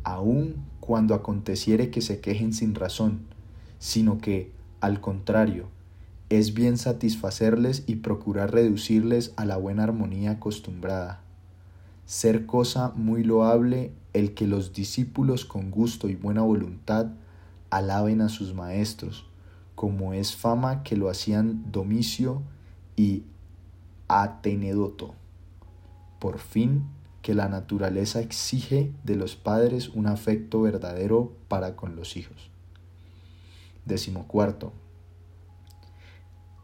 aun 0.02 0.56
cuando 0.80 1.14
aconteciere 1.14 1.90
que 1.90 2.00
se 2.00 2.20
quejen 2.20 2.52
sin 2.52 2.74
razón, 2.74 3.20
sino 3.78 4.18
que, 4.18 4.52
al 4.80 5.00
contrario, 5.00 5.68
es 6.30 6.52
bien 6.52 6.76
satisfacerles 6.76 7.84
y 7.86 7.96
procurar 7.96 8.52
reducirles 8.52 9.32
a 9.36 9.44
la 9.44 9.56
buena 9.56 9.84
armonía 9.84 10.32
acostumbrada. 10.32 11.22
Ser 12.06 12.46
cosa 12.46 12.92
muy 12.96 13.24
loable 13.24 13.92
el 14.12 14.34
que 14.34 14.46
los 14.46 14.72
discípulos 14.72 15.44
con 15.44 15.70
gusto 15.70 16.08
y 16.08 16.14
buena 16.14 16.42
voluntad 16.42 17.12
alaben 17.70 18.20
a 18.20 18.28
sus 18.28 18.54
maestros, 18.54 19.26
como 19.74 20.12
es 20.12 20.34
fama 20.34 20.82
que 20.82 20.96
lo 20.96 21.08
hacían 21.08 21.70
Domicio 21.70 22.42
y 22.96 23.24
Atenedoto. 24.08 25.14
Por 26.18 26.38
fin, 26.38 26.84
que 27.22 27.34
la 27.34 27.48
naturaleza 27.48 28.20
exige 28.20 28.92
de 29.04 29.16
los 29.16 29.36
padres 29.36 29.90
un 29.90 30.06
afecto 30.06 30.62
verdadero 30.62 31.32
para 31.48 31.76
con 31.76 31.94
los 31.94 32.16
hijos. 32.16 32.50
Décimo 33.84 34.26
cuarto. 34.26 34.72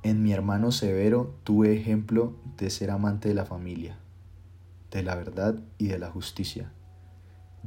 En 0.03 0.23
mi 0.23 0.33
hermano 0.33 0.73
Severo 0.73 1.35
tuve 1.45 1.75
ejemplo 1.75 2.35
de 2.57 2.71
ser 2.71 2.91
amante 2.91 3.29
de 3.29 3.35
la 3.35 3.47
familia, 3.47 3.97
de 4.91 5.03
la 5.03 5.15
verdad 5.15 5.59
y 5.79 5.89
de 5.89 5.99
la 5.99 6.11
justicia. 6.11 6.73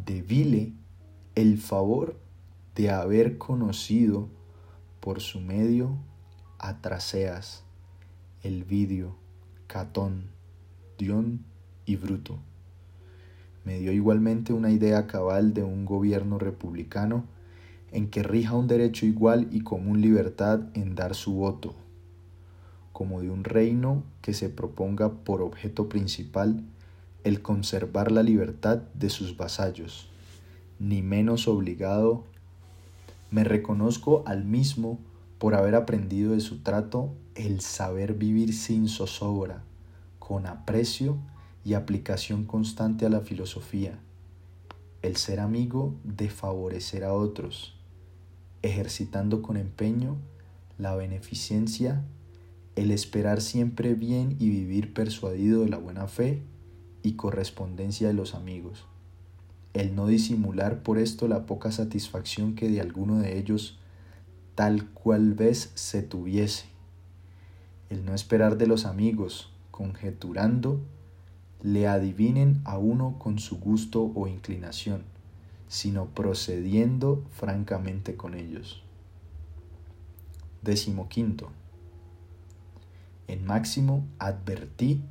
Debile 0.06 0.74
el 1.34 1.58
favor 1.58 2.20
de 2.76 2.92
haber 2.92 3.38
conocido 3.38 4.30
por 5.00 5.22
su 5.22 5.40
medio 5.40 5.98
a 6.60 6.82
Traseas, 6.82 7.64
Elvidio, 8.44 9.16
Catón, 9.66 10.30
Dion 10.98 11.44
y 11.86 11.96
Bruto. 11.96 12.38
Me 13.66 13.80
dio 13.80 13.92
igualmente 13.92 14.54
una 14.54 14.70
idea 14.70 15.08
cabal 15.08 15.54
de 15.54 15.64
un 15.64 15.86
gobierno 15.86 16.38
republicano 16.38 17.26
en 17.92 18.10
que 18.10 18.22
rija 18.22 18.56
un 18.56 18.68
derecho 18.68 19.06
igual 19.06 19.48
y 19.52 19.62
común 19.62 20.02
libertad 20.02 20.62
en 20.76 20.94
dar 20.94 21.16
su 21.16 21.34
voto, 21.34 21.74
como 22.94 23.22
de 23.22 23.32
un 23.32 23.44
reino 23.44 24.04
que 24.22 24.34
se 24.34 24.50
proponga 24.50 25.12
por 25.24 25.42
objeto 25.42 25.90
principal 25.90 26.64
el 27.28 27.42
conservar 27.42 28.10
la 28.10 28.24
libertad 28.24 28.78
de 28.94 29.10
sus 29.10 29.36
vasallos, 29.36 30.08
ni 30.80 31.02
menos 31.02 31.50
obligado 31.50 32.24
me 33.32 33.44
reconozco 33.44 34.24
al 34.26 34.46
mismo 34.46 34.98
por 35.38 35.54
haber 35.54 35.76
aprendido 35.76 36.32
de 36.32 36.40
su 36.40 36.60
trato 36.60 37.14
el 37.36 37.60
saber 37.60 38.14
vivir 38.14 38.54
sin 38.54 38.88
zozobra, 38.88 39.62
con 40.20 40.46
aprecio 40.46 41.18
y 41.66 41.74
aplicación 41.74 42.46
constante 42.46 43.06
a 43.06 43.10
la 43.10 43.20
filosofía, 43.20 44.00
el 45.02 45.18
ser 45.18 45.42
amigo 45.42 45.96
de 46.06 46.30
favorecer 46.30 47.04
a 47.04 47.14
otros, 47.14 47.76
ejercitando 48.62 49.42
con 49.42 49.58
empeño 49.58 50.16
la 50.78 50.96
beneficencia, 50.96 52.06
el 52.78 52.90
esperar 52.92 53.42
siempre 53.42 53.96
bien 53.96 54.38
y 54.40 54.50
vivir 54.50 54.94
persuadido 54.94 55.64
de 55.64 55.70
la 55.70 55.78
buena 55.78 56.08
fe 56.08 56.42
y 57.04 57.14
correspondencia 57.14 58.08
de 58.08 58.14
los 58.14 58.36
amigos 58.36 58.86
el 59.78 59.96
no 59.96 60.08
disimular 60.08 60.82
por 60.82 60.98
esto 60.98 61.28
la 61.28 61.46
poca 61.46 61.72
satisfacción 61.72 62.56
que 62.56 62.70
de 62.70 62.82
alguno 62.82 63.20
de 63.20 63.38
ellos 63.38 63.78
tal 64.56 64.88
cual 64.90 65.34
vez 65.34 65.72
se 65.76 66.02
tuviese, 66.02 66.66
el 67.92 68.04
no 68.04 68.16
esperar 68.16 68.58
de 68.58 68.66
los 68.66 68.86
amigos, 68.86 69.52
conjeturando, 69.70 70.82
le 71.62 71.88
adivinen 71.88 72.62
a 72.66 72.80
uno 72.80 73.20
con 73.20 73.38
su 73.38 73.60
gusto 73.60 74.12
o 74.16 74.28
inclinación, 74.28 75.04
sino 75.68 76.08
procediendo 76.08 77.24
francamente 77.32 78.16
con 78.16 78.34
ellos. 78.34 78.82
Décimo 80.64 81.08
quinto. 81.08 81.52
En 83.28 83.46
máximo 83.46 84.08
advertí 84.18 85.04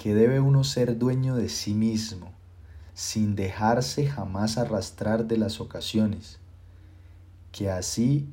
que 0.00 0.14
debe 0.14 0.40
uno 0.40 0.64
ser 0.64 0.96
dueño 0.96 1.36
de 1.36 1.50
sí 1.50 1.74
mismo, 1.74 2.32
sin 2.94 3.36
dejarse 3.36 4.06
jamás 4.06 4.56
arrastrar 4.56 5.26
de 5.26 5.36
las 5.36 5.60
ocasiones, 5.60 6.38
que 7.52 7.70
así 7.70 8.26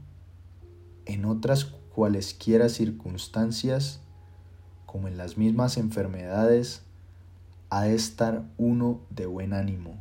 en 1.05 1.25
otras 1.25 1.65
cualesquiera 1.65 2.69
circunstancias, 2.69 3.99
como 4.85 5.09
en 5.09 5.17
las 5.17 5.37
mismas 5.37 5.75
enfermedades, 5.75 6.83
ha 7.69 7.83
de 7.83 7.95
estar 7.95 8.45
uno 8.57 9.01
de 9.09 9.25
buen 9.25 9.51
ánimo, 9.51 9.97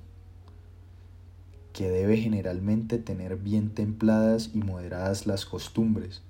que 1.73 1.90
debe 1.90 2.16
generalmente 2.16 2.99
tener 2.99 3.38
bien 3.38 3.75
templadas 3.75 4.50
y 4.54 4.58
moderadas 4.58 5.26
las 5.26 5.44
costumbres, 5.44 6.23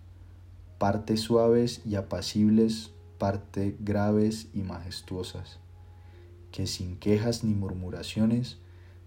partes 0.78 1.21
suaves 1.21 1.83
y 1.85 1.97
apacibles, 1.97 2.90
parte 3.18 3.76
graves 3.80 4.49
y 4.54 4.62
majestuosas 4.62 5.61
que 6.56 6.66
sin 6.66 6.96
quejas 6.96 7.44
ni 7.44 7.52
murmuraciones 7.52 8.56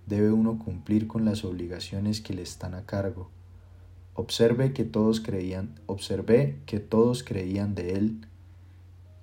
debe 0.05 0.31
uno 0.31 0.59
cumplir 0.59 1.07
con 1.07 1.25
las 1.25 1.43
obligaciones 1.43 2.21
que 2.21 2.35
le 2.35 2.43
están 2.43 2.75
a 2.75 2.85
cargo. 2.85 3.31
Observe 4.13 4.71
que 4.71 4.83
todos 4.83 5.19
creían, 5.19 5.73
observé 5.87 6.61
que 6.67 6.79
todos 6.79 7.23
creían 7.23 7.73
de 7.73 7.93
él, 7.93 8.27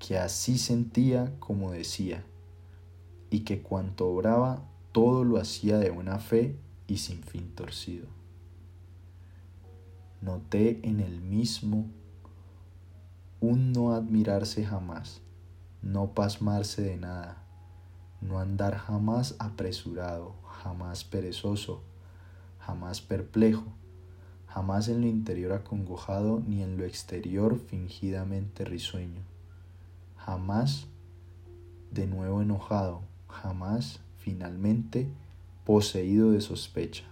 que 0.01 0.19
así 0.19 0.59
sentía 0.59 1.35
como 1.39 1.71
decía, 1.71 2.25
y 3.31 3.41
que 3.41 3.63
cuanto 3.63 4.09
obraba 4.09 4.69
todo 4.91 5.23
lo 5.23 5.39
hacía 5.39 5.79
de 5.79 5.91
buena 5.91 6.19
fe 6.19 6.57
y 6.89 6.97
sin 6.97 7.23
fin 7.23 7.53
torcido. 7.55 8.09
Noté 10.21 10.81
en 10.83 10.99
el 10.99 11.21
mismo 11.21 11.87
un 13.47 13.73
no 13.73 13.95
admirarse 13.95 14.65
jamás, 14.65 15.21
no 15.81 16.15
pasmarse 16.15 16.83
de 16.83 16.97
nada, 16.97 17.45
no 18.21 18.41
andar 18.41 18.77
jamás 18.77 19.37
apresurado, 19.39 20.35
jamás 20.43 21.05
perezoso, 21.05 21.81
jamás 22.59 23.01
perplejo, 23.01 23.63
jamás 24.49 24.89
en 24.89 25.01
lo 25.03 25.07
interior 25.07 25.53
acongojado 25.53 26.43
ni 26.45 26.61
en 26.61 26.77
lo 26.77 26.85
exterior 26.85 27.61
fingidamente 27.61 28.65
risueño, 28.65 29.21
jamás 30.17 30.89
de 31.93 32.09
nuevo 32.09 32.43
enojado, 32.43 33.03
jamás 33.29 34.01
finalmente 34.19 35.07
poseído 35.65 36.33
de 36.33 36.41
sospecha. 36.41 37.05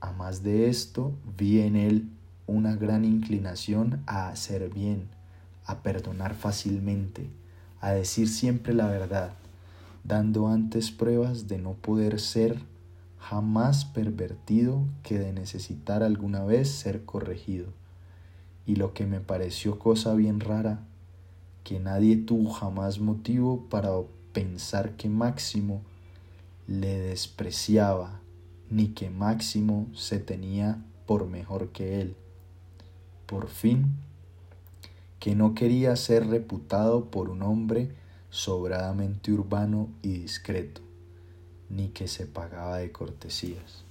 A 0.00 0.12
más 0.12 0.42
de 0.42 0.68
esto, 0.68 1.14
vi 1.38 1.60
en 1.60 1.76
él 1.76 2.10
una 2.46 2.76
gran 2.76 3.04
inclinación 3.04 4.02
a 4.06 4.28
hacer 4.28 4.72
bien, 4.72 5.08
a 5.64 5.82
perdonar 5.82 6.34
fácilmente, 6.34 7.28
a 7.80 7.90
decir 7.90 8.28
siempre 8.28 8.72
la 8.72 8.86
verdad, 8.86 9.32
dando 10.04 10.46
antes 10.48 10.90
pruebas 10.90 11.48
de 11.48 11.58
no 11.58 11.72
poder 11.72 12.20
ser 12.20 12.60
jamás 13.18 13.84
pervertido 13.84 14.84
que 15.02 15.18
de 15.18 15.32
necesitar 15.32 16.04
alguna 16.04 16.44
vez 16.44 16.70
ser 16.70 17.04
corregido. 17.04 17.66
Y 18.66 18.76
lo 18.76 18.94
que 18.94 19.06
me 19.06 19.20
pareció 19.20 19.78
cosa 19.78 20.14
bien 20.14 20.40
rara, 20.40 20.80
que 21.64 21.80
nadie 21.80 22.16
tuvo 22.16 22.50
jamás 22.50 23.00
motivo 23.00 23.66
para 23.68 23.90
pensar 24.32 24.92
que 24.92 25.08
Máximo 25.08 25.82
le 26.68 27.00
despreciaba, 27.00 28.20
ni 28.70 28.88
que 28.88 29.10
Máximo 29.10 29.88
se 29.94 30.18
tenía 30.20 30.84
por 31.06 31.26
mejor 31.26 31.70
que 31.70 32.00
él. 32.00 32.16
Por 33.26 33.48
fin, 33.48 33.96
que 35.18 35.34
no 35.34 35.54
quería 35.54 35.96
ser 35.96 36.28
reputado 36.28 37.10
por 37.10 37.28
un 37.30 37.42
hombre 37.42 37.90
sobradamente 38.30 39.32
urbano 39.32 39.88
y 40.02 40.18
discreto, 40.18 40.80
ni 41.68 41.88
que 41.88 42.06
se 42.06 42.26
pagaba 42.26 42.78
de 42.78 42.92
cortesías. 42.92 43.84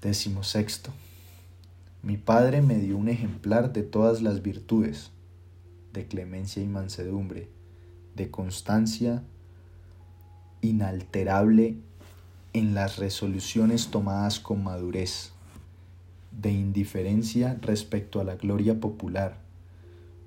Décimo 0.00 0.44
sexto. 0.44 0.92
Mi 2.02 2.18
padre 2.18 2.60
me 2.60 2.78
dio 2.78 2.96
un 2.98 3.08
ejemplar 3.08 3.72
de 3.72 3.82
todas 3.82 4.20
las 4.20 4.42
virtudes, 4.42 5.10
de 5.94 6.06
clemencia 6.06 6.62
y 6.62 6.66
mansedumbre, 6.66 7.48
de 8.14 8.30
constancia 8.30 9.22
inalterable 10.60 11.76
en 12.52 12.74
las 12.74 12.98
resoluciones 12.98 13.88
tomadas 13.88 14.38
con 14.40 14.62
madurez, 14.62 15.33
de 16.40 16.52
indiferencia 16.52 17.58
respecto 17.60 18.20
a 18.20 18.24
la 18.24 18.36
gloria 18.36 18.80
popular, 18.80 19.38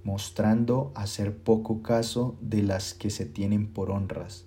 mostrando 0.03 0.91
hacer 0.95 1.37
poco 1.37 1.81
caso 1.81 2.37
de 2.41 2.63
las 2.63 2.93
que 2.93 3.09
se 3.09 3.25
tienen 3.25 3.67
por 3.67 3.91
honras, 3.91 4.45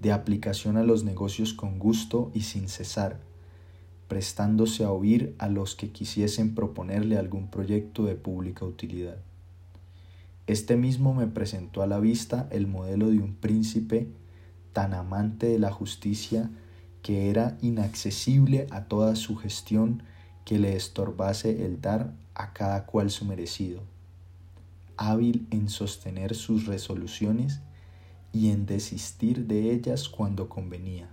de 0.00 0.12
aplicación 0.12 0.76
a 0.76 0.84
los 0.84 1.04
negocios 1.04 1.54
con 1.54 1.78
gusto 1.78 2.30
y 2.34 2.42
sin 2.42 2.68
cesar, 2.68 3.20
prestándose 4.08 4.84
a 4.84 4.92
oír 4.92 5.34
a 5.38 5.48
los 5.48 5.74
que 5.74 5.90
quisiesen 5.90 6.54
proponerle 6.54 7.18
algún 7.18 7.50
proyecto 7.50 8.04
de 8.04 8.14
pública 8.14 8.64
utilidad. 8.64 9.18
Este 10.46 10.76
mismo 10.76 11.12
me 11.12 11.26
presentó 11.26 11.82
a 11.82 11.88
la 11.88 11.98
vista 11.98 12.48
el 12.52 12.68
modelo 12.68 13.10
de 13.10 13.18
un 13.18 13.34
príncipe 13.34 14.08
tan 14.72 14.94
amante 14.94 15.46
de 15.46 15.58
la 15.58 15.72
justicia 15.72 16.50
que 17.02 17.30
era 17.30 17.58
inaccesible 17.62 18.68
a 18.70 18.84
toda 18.84 19.16
sugestión 19.16 20.04
que 20.46 20.60
le 20.60 20.76
estorbase 20.76 21.66
el 21.66 21.80
dar 21.80 22.14
a 22.36 22.52
cada 22.52 22.86
cual 22.86 23.10
su 23.10 23.24
merecido, 23.24 23.80
hábil 24.96 25.48
en 25.50 25.68
sostener 25.68 26.36
sus 26.36 26.66
resoluciones 26.66 27.60
y 28.32 28.50
en 28.50 28.64
desistir 28.64 29.48
de 29.48 29.72
ellas 29.72 30.08
cuando 30.08 30.48
convenía. 30.48 31.08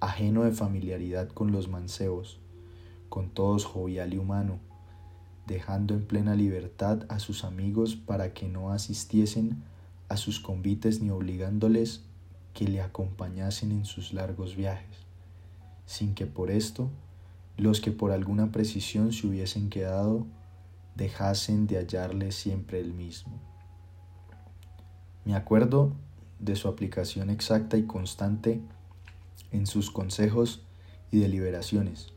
Ajeno 0.00 0.44
de 0.44 0.52
familiaridad 0.52 1.28
con 1.28 1.52
los 1.52 1.68
mancebos, 1.68 2.38
con 3.08 3.30
todos 3.30 3.64
jovial 3.64 4.12
y 4.12 4.18
humano, 4.18 4.58
dejando 5.46 5.94
en 5.94 6.04
plena 6.04 6.34
libertad 6.34 7.06
a 7.08 7.20
sus 7.20 7.44
amigos 7.44 7.96
para 7.96 8.34
que 8.34 8.46
no 8.46 8.72
asistiesen 8.72 9.62
a 10.10 10.18
sus 10.18 10.38
convites 10.38 11.00
ni 11.00 11.08
obligándoles 11.08 12.02
que 12.52 12.68
le 12.68 12.82
acompañasen 12.82 13.72
en 13.72 13.86
sus 13.86 14.12
largos 14.12 14.54
viajes, 14.54 14.98
sin 15.86 16.14
que 16.14 16.26
por 16.26 16.50
esto 16.50 16.90
los 17.58 17.80
que 17.80 17.90
por 17.90 18.12
alguna 18.12 18.52
precisión 18.52 19.12
se 19.12 19.26
hubiesen 19.26 19.68
quedado 19.68 20.26
dejasen 20.94 21.66
de 21.66 21.76
hallarle 21.76 22.32
siempre 22.32 22.80
el 22.80 22.94
mismo. 22.94 23.40
Me 25.24 25.34
acuerdo 25.34 25.92
de 26.38 26.56
su 26.56 26.68
aplicación 26.68 27.30
exacta 27.30 27.76
y 27.76 27.82
constante 27.82 28.60
en 29.50 29.66
sus 29.66 29.90
consejos 29.90 30.62
y 31.10 31.18
deliberaciones, 31.18 32.12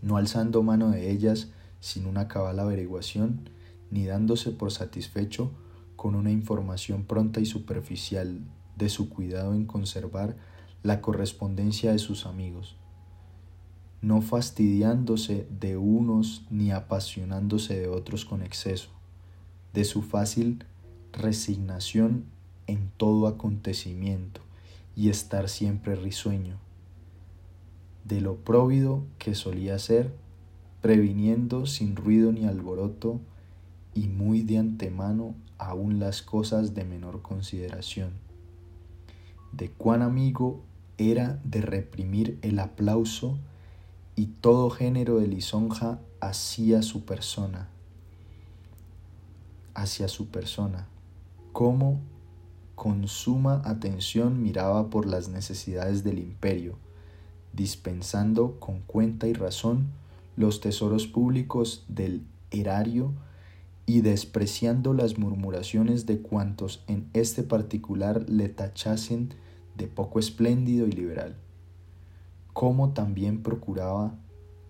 no 0.00 0.16
alzando 0.16 0.62
mano 0.62 0.90
de 0.90 1.10
ellas 1.10 1.50
sin 1.80 2.06
una 2.06 2.28
cabal 2.28 2.60
averiguación, 2.60 3.50
ni 3.90 4.06
dándose 4.06 4.52
por 4.52 4.70
satisfecho 4.70 5.52
con 5.96 6.14
una 6.14 6.30
información 6.30 7.04
pronta 7.04 7.40
y 7.40 7.46
superficial 7.46 8.40
de 8.76 8.88
su 8.88 9.08
cuidado 9.08 9.54
en 9.54 9.66
conservar 9.66 10.36
la 10.82 11.00
correspondencia 11.00 11.92
de 11.92 11.98
sus 11.98 12.26
amigos, 12.26 12.76
no 14.02 14.20
fastidiándose 14.20 15.46
de 15.60 15.76
unos 15.76 16.44
ni 16.50 16.72
apasionándose 16.72 17.78
de 17.78 17.88
otros 17.88 18.24
con 18.24 18.42
exceso, 18.42 18.90
de 19.72 19.84
su 19.84 20.02
fácil 20.02 20.64
resignación 21.12 22.24
en 22.66 22.90
todo 22.96 23.26
acontecimiento, 23.26 24.40
y 24.94 25.08
estar 25.08 25.48
siempre 25.48 25.94
risueño, 25.94 26.58
de 28.04 28.20
lo 28.20 28.36
próvido 28.36 29.04
que 29.18 29.34
solía 29.34 29.78
ser, 29.78 30.12
previniendo 30.80 31.66
sin 31.66 31.96
ruido 31.96 32.32
ni 32.32 32.44
alboroto 32.44 33.20
y 33.94 34.08
muy 34.08 34.42
de 34.42 34.58
antemano 34.58 35.34
aún 35.58 36.00
las 36.00 36.22
cosas 36.22 36.74
de 36.74 36.84
menor 36.84 37.22
consideración, 37.22 38.10
de 39.52 39.70
cuán 39.70 40.02
amigo 40.02 40.62
era 40.98 41.40
de 41.44 41.62
reprimir 41.62 42.38
el 42.42 42.58
aplauso 42.58 43.38
y 44.16 44.26
todo 44.26 44.70
género 44.70 45.18
de 45.18 45.26
lisonja 45.26 46.00
hacia 46.20 46.82
su 46.82 47.04
persona, 47.04 47.68
hacia 49.74 50.08
su 50.08 50.28
persona, 50.28 50.86
como 51.52 52.00
con 52.74 53.08
suma 53.08 53.62
atención 53.64 54.42
miraba 54.42 54.90
por 54.90 55.06
las 55.06 55.28
necesidades 55.28 56.04
del 56.04 56.18
imperio, 56.18 56.76
dispensando 57.52 58.58
con 58.58 58.80
cuenta 58.80 59.26
y 59.28 59.32
razón 59.32 59.88
los 60.36 60.60
tesoros 60.60 61.06
públicos 61.06 61.84
del 61.88 62.26
erario 62.50 63.12
y 63.86 64.00
despreciando 64.00 64.94
las 64.94 65.18
murmuraciones 65.18 66.06
de 66.06 66.20
cuantos 66.20 66.82
en 66.86 67.08
este 67.12 67.42
particular 67.42 68.28
le 68.28 68.48
tachasen 68.48 69.34
de 69.76 69.86
poco 69.86 70.18
espléndido 70.18 70.86
y 70.86 70.92
liberal. 70.92 71.36
Como 72.52 72.90
también 72.90 73.42
procuraba 73.42 74.14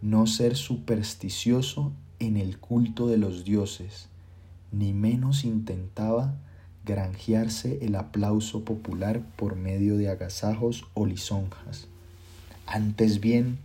no 0.00 0.26
ser 0.26 0.56
supersticioso 0.56 1.92
en 2.18 2.36
el 2.36 2.58
culto 2.58 3.06
de 3.08 3.18
los 3.18 3.44
dioses, 3.44 4.08
ni 4.70 4.92
menos 4.92 5.44
intentaba 5.44 6.34
granjearse 6.84 7.78
el 7.82 7.94
aplauso 7.94 8.64
popular 8.64 9.22
por 9.36 9.56
medio 9.56 9.96
de 9.96 10.08
agasajos 10.08 10.84
o 10.94 11.06
lisonjas. 11.06 11.88
Antes 12.66 13.20
bien, 13.20 13.58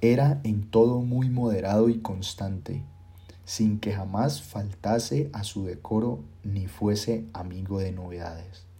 era 0.00 0.40
en 0.44 0.68
todo 0.68 1.00
muy 1.00 1.30
moderado 1.30 1.88
y 1.88 1.98
constante, 1.98 2.82
sin 3.44 3.78
que 3.78 3.92
jamás 3.92 4.42
faltase 4.42 5.30
a 5.32 5.44
su 5.44 5.64
decoro 5.64 6.20
ni 6.42 6.66
fuese 6.66 7.26
amigo 7.32 7.78
de 7.78 7.92
novedades. 7.92 8.71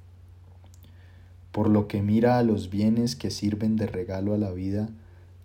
Por 1.53 1.69
lo 1.69 1.87
que 1.87 2.03
mira 2.03 2.39
a 2.39 2.43
los 2.43 2.71
bienes 2.71 3.15
que 3.15 3.31
sirven 3.31 3.77
de 3.77 3.87
regalo 3.87 4.35
a 4.35 4.39
la 4.39 4.51
vida, 4.51 4.89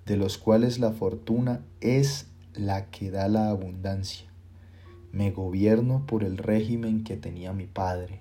de 0.06 0.17
los 0.17 0.38
cuales 0.38 0.80
la 0.80 0.91
fortuna 0.91 1.62
es 1.82 2.28
la 2.56 2.86
que 2.86 3.12
da 3.12 3.28
la 3.28 3.50
abundancia 3.50 4.28
me 5.12 5.32
gobierno 5.32 6.06
por 6.06 6.24
el 6.24 6.38
régimen 6.38 7.04
que 7.04 7.17
tenía 7.17 7.54
mi 7.54 7.65
padre, 7.65 8.20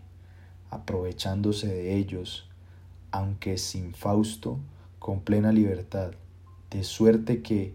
aprovechándose 0.71 1.67
de 1.67 1.97
ellos, 1.97 2.49
aunque 3.11 3.59
sin 3.59 3.93
Fausto, 3.93 4.59
con 4.99 5.21
plena 5.21 5.53
libertad, 5.53 6.13
de 6.71 6.85
suerte 6.85 7.43
que, 7.43 7.75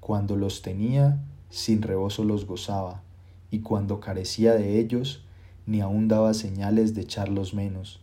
cuando 0.00 0.36
los 0.36 0.62
tenía, 0.62 1.22
sin 1.50 1.82
rebozo 1.82 2.24
los 2.24 2.46
gozaba, 2.46 3.02
y 3.50 3.60
cuando 3.60 4.00
carecía 4.00 4.54
de 4.54 4.78
ellos, 4.78 5.24
ni 5.66 5.80
aun 5.80 6.08
daba 6.08 6.32
señales 6.34 6.94
de 6.94 7.02
echarlos 7.02 7.54
menos. 7.54 8.01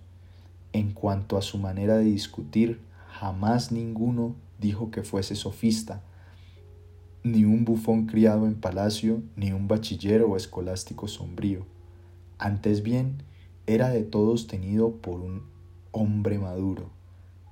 En 0.74 0.92
cuanto 0.92 1.38
a 1.38 1.42
su 1.42 1.58
manera 1.58 1.98
de 1.98 2.06
discutir, 2.06 2.80
jamás 3.08 3.72
ninguno 3.72 4.36
dijo 4.60 4.92
que 4.92 5.04
fuese 5.04 5.36
sofista, 5.36 6.04
ni 7.24 7.44
un 7.44 7.66
bufón 7.66 8.06
criado 8.06 8.48
en 8.48 8.56
palacio, 8.56 9.22
ni 9.36 9.52
un 9.52 9.68
bachiller 9.68 10.22
o 10.24 10.38
escolástico 10.38 11.08
sombrío. 11.08 11.66
Antes 12.38 12.84
bien, 12.84 13.24
era 13.68 13.90
de 13.90 14.04
todos 14.04 14.48
tenido 14.48 14.94
por 14.94 15.20
un 15.20 15.44
hombre 15.92 16.40
maduro, 16.40 16.90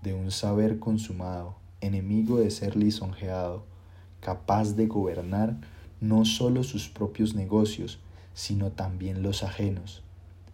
de 0.03 0.13
un 0.13 0.31
saber 0.31 0.79
consumado, 0.79 1.55
enemigo 1.81 2.37
de 2.37 2.51
ser 2.51 2.75
lisonjeado, 2.75 3.65
capaz 4.19 4.75
de 4.75 4.87
gobernar 4.87 5.57
no 5.99 6.23
sólo 6.25 6.63
sus 6.63 6.89
propios 6.89 7.35
negocios, 7.35 7.99
sino 8.33 8.71
también 8.71 9.23
los 9.23 9.43
ajenos, 9.43 10.03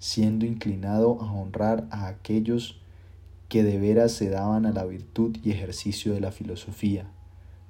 siendo 0.03 0.45
inclinado 0.45 1.21
a 1.21 1.31
honrar 1.31 1.87
a 1.89 2.07
aquellos 2.07 2.77
que 3.47 3.63
de 3.63 3.79
veras 3.79 4.11
se 4.11 4.29
daban 4.29 4.65
a 4.65 4.73
la 4.73 4.83
virtud 4.83 5.37
y 5.45 5.51
ejercicio 5.51 6.13
de 6.13 6.19
la 6.19 6.33
filosofía. 6.33 7.05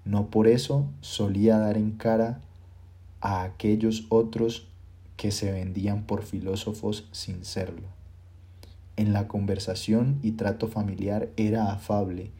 No 0.03 0.31
por 0.31 0.47
eso 0.47 0.87
solía 1.01 1.59
dar 1.59 1.77
en 1.77 1.91
cara 1.91 2.41
a 3.21 3.43
aquellos 3.43 4.07
otros 4.09 4.67
que 5.15 5.29
se 5.29 5.51
vendían 5.51 6.07
por 6.07 6.23
filósofos 6.23 7.07
sin 7.11 7.45
serlo. 7.45 7.87
En 8.97 9.13
la 9.13 9.27
conversación 9.27 10.17
y 10.23 10.31
trato 10.31 10.67
familiar 10.67 11.29
era 11.37 11.71
afable 11.71 12.31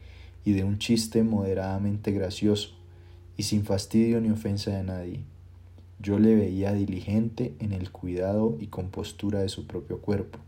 y 0.44 0.54
de 0.54 0.64
un 0.64 0.78
chiste 0.78 1.22
moderadamente 1.22 2.10
gracioso 2.10 2.70
y 3.36 3.44
sin 3.44 3.64
fastidio 3.64 4.20
ni 4.20 4.30
ofensa 4.30 4.72
de 4.72 4.82
nadie. 4.82 5.33
Yo 6.04 6.18
le 6.18 6.34
veía 6.34 6.74
diligente 6.74 7.54
en 7.60 7.72
el 7.72 7.90
cuidado 7.90 8.58
y 8.60 8.66
compostura 8.66 9.38
de 9.38 9.48
su 9.48 9.66
propio 9.66 10.02
cuerpo, 10.02 10.38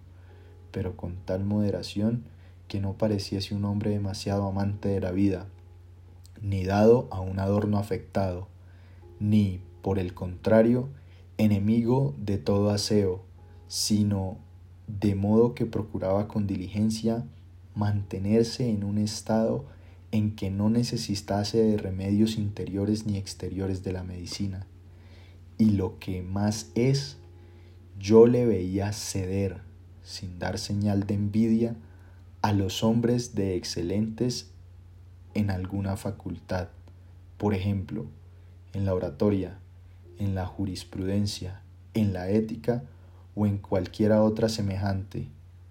pero 0.71 0.99
con 0.99 1.17
tal 1.25 1.45
moderación 1.45 2.25
que 2.69 2.79
no 2.79 2.99
pareciese 2.99 3.55
un 3.55 3.65
hombre 3.65 3.89
demasiado 3.89 4.47
amante 4.47 4.91
de 4.91 5.01
la 5.01 5.13
vida, 5.13 5.47
ni 6.43 6.67
dado 6.67 7.09
a 7.11 7.23
un 7.23 7.39
adorno 7.39 7.79
afectado, 7.79 8.49
ni, 9.19 9.63
por 9.81 9.99
el 9.99 10.13
contrario, 10.13 10.91
enemigo 11.39 12.15
de 12.19 12.37
todo 12.37 12.69
aseo, 12.69 13.23
sino 13.67 14.37
de 14.89 15.15
modo 15.15 15.55
que 15.55 15.65
procuraba 15.65 16.29
con 16.29 16.47
diligencia 16.47 17.25
mantenerse 17.75 18.69
en 18.69 18.85
un 18.85 18.99
estado 18.99 19.65
en 20.13 20.37
que 20.37 20.51
no 20.51 20.69
necesitase 20.69 21.63
de 21.63 21.79
remedios 21.79 22.37
interiores 22.37 23.07
ni 23.07 23.17
exteriores 23.17 23.83
de 23.83 23.93
la 23.93 24.03
medicina. 24.03 24.67
Y 25.59 25.71
lo 25.71 25.99
que 25.99 26.23
más 26.23 26.71
es, 26.75 27.17
yo 27.99 28.27
le 28.27 28.47
veía 28.47 28.93
ceder, 28.93 29.63
sin 30.03 30.39
dar 30.39 30.59
señal 30.59 31.07
de 31.07 31.15
envidia, 31.15 31.77
a 32.43 32.53
los 32.53 32.85
hombres 32.85 33.35
de 33.35 33.57
excelentes 33.57 34.51
en 35.35 35.51
alguna 35.51 35.97
facultad, 35.97 36.69
por 37.39 37.55
ejemplo, 37.55 38.07
en 38.73 38.85
la 38.85 38.95
oratoria, 38.95 39.59
en 40.19 40.35
la 40.35 40.47
jurisprudencia, 40.47 41.61
en 41.95 42.13
la 42.13 42.29
ética 42.31 42.85
o 43.35 43.47
en 43.47 43.59
cualquiera 43.59 44.23
otra 44.23 44.49
semejante, 44.49 45.29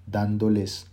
dándoles 0.08 0.88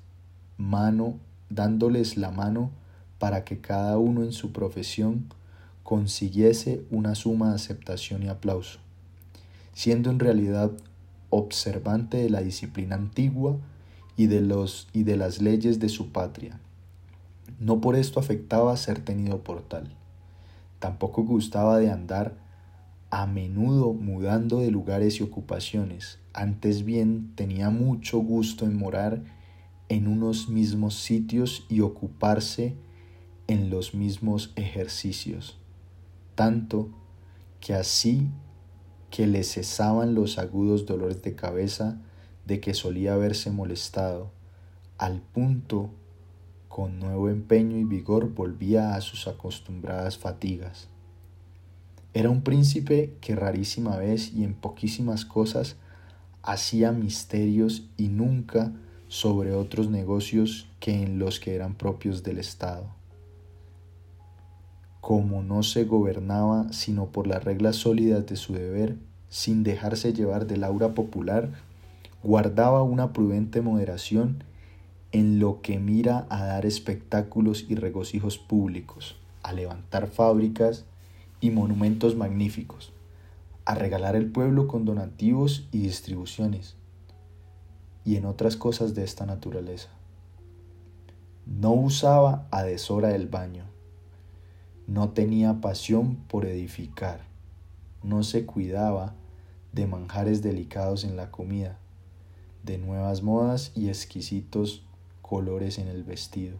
mano, 0.56 1.18
dándoles 1.50 2.16
la 2.16 2.30
mano 2.30 2.70
para 3.18 3.44
que 3.44 3.60
cada 3.60 3.98
uno 3.98 4.22
en 4.22 4.32
su 4.32 4.52
profesión 4.52 5.26
consiguiese 5.82 6.84
una 6.90 7.14
suma 7.14 7.54
aceptación 7.54 8.22
y 8.22 8.28
aplauso, 8.28 8.78
siendo 9.72 10.10
en 10.10 10.18
realidad 10.18 10.70
observante 11.30 12.18
de 12.18 12.30
la 12.30 12.42
disciplina 12.42 12.96
antigua 12.96 13.56
y 14.16 14.26
de, 14.26 14.40
los, 14.40 14.88
y 14.92 15.04
de 15.04 15.16
las 15.16 15.40
leyes 15.40 15.80
de 15.80 15.88
su 15.88 16.12
patria. 16.12 16.60
No 17.58 17.80
por 17.80 17.96
esto 17.96 18.20
afectaba 18.20 18.76
ser 18.76 19.00
tenido 19.00 19.42
por 19.42 19.62
tal. 19.62 19.94
Tampoco 20.78 21.22
gustaba 21.22 21.78
de 21.78 21.90
andar 21.90 22.34
a 23.10 23.26
menudo 23.26 23.92
mudando 23.92 24.60
de 24.60 24.70
lugares 24.70 25.20
y 25.20 25.22
ocupaciones, 25.22 26.18
antes 26.32 26.84
bien 26.84 27.32
tenía 27.34 27.68
mucho 27.68 28.18
gusto 28.18 28.64
en 28.64 28.76
morar 28.76 29.22
en 29.90 30.08
unos 30.08 30.48
mismos 30.48 30.94
sitios 30.94 31.66
y 31.68 31.80
ocuparse 31.80 32.74
en 33.48 33.68
los 33.68 33.94
mismos 33.94 34.52
ejercicios, 34.56 35.58
tanto 36.34 36.88
que 37.60 37.74
así 37.74 38.30
que 39.12 39.26
le 39.26 39.44
cesaban 39.44 40.14
los 40.14 40.38
agudos 40.38 40.86
dolores 40.86 41.22
de 41.22 41.34
cabeza 41.36 42.00
de 42.46 42.60
que 42.60 42.72
solía 42.72 43.12
haberse 43.12 43.50
molestado, 43.50 44.30
al 44.96 45.20
punto 45.20 45.90
con 46.66 46.98
nuevo 46.98 47.28
empeño 47.28 47.76
y 47.76 47.84
vigor 47.84 48.32
volvía 48.32 48.94
a 48.94 49.02
sus 49.02 49.28
acostumbradas 49.28 50.16
fatigas. 50.16 50.88
Era 52.14 52.30
un 52.30 52.40
príncipe 52.42 53.14
que 53.20 53.36
rarísima 53.36 53.98
vez 53.98 54.32
y 54.32 54.44
en 54.44 54.54
poquísimas 54.54 55.26
cosas 55.26 55.76
hacía 56.42 56.90
misterios 56.92 57.84
y 57.98 58.08
nunca 58.08 58.72
sobre 59.08 59.52
otros 59.52 59.90
negocios 59.90 60.68
que 60.80 61.02
en 61.02 61.18
los 61.18 61.38
que 61.38 61.54
eran 61.54 61.74
propios 61.74 62.22
del 62.22 62.38
Estado. 62.38 62.86
Como 65.02 65.42
no 65.42 65.64
se 65.64 65.84
gobernaba 65.84 66.72
sino 66.72 67.06
por 67.06 67.26
las 67.26 67.42
reglas 67.42 67.74
sólidas 67.74 68.24
de 68.24 68.36
su 68.36 68.52
deber, 68.52 68.94
sin 69.28 69.64
dejarse 69.64 70.12
llevar 70.12 70.46
del 70.46 70.62
aura 70.62 70.94
popular, 70.94 71.50
guardaba 72.22 72.84
una 72.84 73.12
prudente 73.12 73.62
moderación 73.62 74.44
en 75.10 75.40
lo 75.40 75.60
que 75.60 75.80
mira 75.80 76.24
a 76.30 76.44
dar 76.44 76.66
espectáculos 76.66 77.66
y 77.68 77.74
regocijos 77.74 78.38
públicos, 78.38 79.16
a 79.42 79.52
levantar 79.52 80.06
fábricas 80.06 80.84
y 81.40 81.50
monumentos 81.50 82.14
magníficos, 82.14 82.92
a 83.64 83.74
regalar 83.74 84.14
el 84.14 84.30
pueblo 84.30 84.68
con 84.68 84.84
donativos 84.84 85.66
y 85.72 85.78
distribuciones, 85.78 86.76
y 88.04 88.14
en 88.14 88.24
otras 88.24 88.56
cosas 88.56 88.94
de 88.94 89.02
esta 89.02 89.26
naturaleza. 89.26 89.88
No 91.44 91.72
usaba 91.72 92.46
a 92.52 92.62
deshora 92.62 93.16
el 93.16 93.26
baño, 93.26 93.71
no 94.86 95.10
tenía 95.10 95.60
pasión 95.60 96.16
por 96.28 96.46
edificar, 96.46 97.20
no 98.02 98.22
se 98.22 98.46
cuidaba 98.46 99.14
de 99.72 99.86
manjares 99.86 100.42
delicados 100.42 101.04
en 101.04 101.16
la 101.16 101.30
comida, 101.30 101.78
de 102.62 102.78
nuevas 102.78 103.22
modas 103.22 103.72
y 103.74 103.88
exquisitos 103.88 104.84
colores 105.22 105.78
en 105.78 105.88
el 105.88 106.04
vestido. 106.04 106.56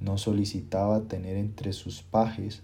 No 0.00 0.18
solicitaba 0.18 1.02
tener 1.02 1.36
entre 1.36 1.72
sus 1.72 2.02
pajes 2.02 2.62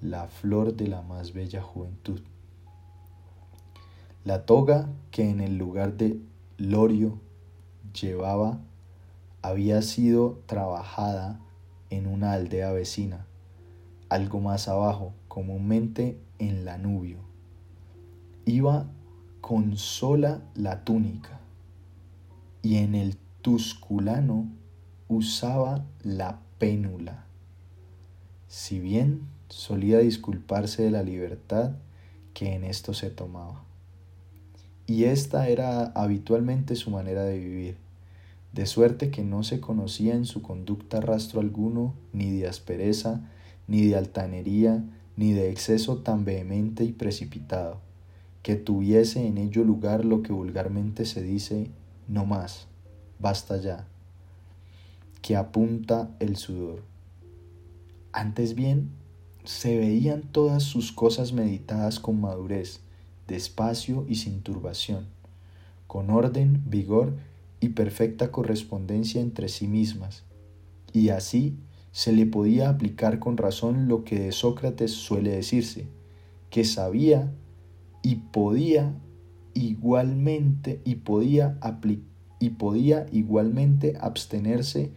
la 0.00 0.28
flor 0.28 0.76
de 0.76 0.88
la 0.88 1.02
más 1.02 1.32
bella 1.32 1.60
juventud. 1.60 2.20
La 4.24 4.46
toga 4.46 4.88
que 5.10 5.28
en 5.28 5.40
el 5.40 5.56
lugar 5.56 5.96
de 5.96 6.20
lorio 6.56 7.18
llevaba 8.00 8.60
había 9.42 9.82
sido 9.82 10.40
trabajada 10.46 11.40
en 11.88 12.06
una 12.06 12.32
aldea 12.32 12.72
vecina, 12.72 13.26
algo 14.10 14.40
más 14.40 14.68
abajo, 14.68 15.14
comúnmente 15.28 16.20
en 16.38 16.64
la 16.64 16.76
nubio. 16.76 17.18
Iba 18.44 18.90
con 19.40 19.76
sola 19.76 20.42
la 20.54 20.84
túnica 20.84 21.40
y 22.62 22.76
en 22.76 22.94
el 22.94 23.16
tusculano 23.40 24.46
usaba 25.08 25.86
la 26.02 26.40
pénula. 26.58 27.24
Si 28.48 28.80
bien 28.80 29.22
solía 29.48 29.98
disculparse 29.98 30.82
de 30.82 30.90
la 30.90 31.02
libertad 31.02 31.72
que 32.34 32.54
en 32.54 32.64
esto 32.64 32.94
se 32.94 33.10
tomaba. 33.10 33.64
Y 34.86 35.04
esta 35.04 35.48
era 35.48 35.86
habitualmente 35.94 36.74
su 36.74 36.90
manera 36.90 37.22
de 37.22 37.38
vivir, 37.38 37.76
de 38.52 38.66
suerte 38.66 39.10
que 39.10 39.22
no 39.22 39.44
se 39.44 39.60
conocía 39.60 40.14
en 40.14 40.24
su 40.24 40.42
conducta 40.42 41.00
rastro 41.00 41.40
alguno 41.40 41.94
ni 42.12 42.30
de 42.30 42.48
aspereza, 42.48 43.20
ni 43.70 43.86
de 43.86 43.94
altanería, 43.96 44.84
ni 45.16 45.32
de 45.32 45.48
exceso 45.48 45.98
tan 45.98 46.24
vehemente 46.24 46.82
y 46.82 46.92
precipitado, 46.92 47.78
que 48.42 48.56
tuviese 48.56 49.24
en 49.24 49.38
ello 49.38 49.62
lugar 49.62 50.04
lo 50.04 50.22
que 50.22 50.32
vulgarmente 50.32 51.06
se 51.06 51.22
dice 51.22 51.70
no 52.08 52.26
más, 52.26 52.66
basta 53.20 53.58
ya, 53.58 53.86
que 55.22 55.36
apunta 55.36 56.10
el 56.18 56.36
sudor. 56.36 56.82
Antes 58.12 58.56
bien, 58.56 58.90
se 59.44 59.78
veían 59.78 60.22
todas 60.22 60.64
sus 60.64 60.90
cosas 60.90 61.32
meditadas 61.32 62.00
con 62.00 62.20
madurez, 62.20 62.80
despacio 63.28 64.04
y 64.08 64.16
sin 64.16 64.42
turbación, 64.42 65.06
con 65.86 66.10
orden, 66.10 66.64
vigor 66.66 67.14
y 67.60 67.68
perfecta 67.68 68.32
correspondencia 68.32 69.20
entre 69.20 69.48
sí 69.48 69.68
mismas, 69.68 70.24
y 70.92 71.10
así 71.10 71.54
se 71.92 72.12
le 72.12 72.26
podía 72.26 72.68
aplicar 72.68 73.18
con 73.18 73.36
razón 73.36 73.88
lo 73.88 74.04
que 74.04 74.18
de 74.18 74.32
Sócrates 74.32 74.92
suele 74.92 75.30
decirse, 75.30 75.86
que 76.50 76.64
sabía 76.64 77.32
y 78.02 78.16
podía 78.16 78.94
igualmente 79.54 80.80
y 80.84 80.96
podía 80.96 81.58
y 82.38 82.50
podía 82.50 83.06
igualmente 83.12 83.96
abstenerse 84.00 84.92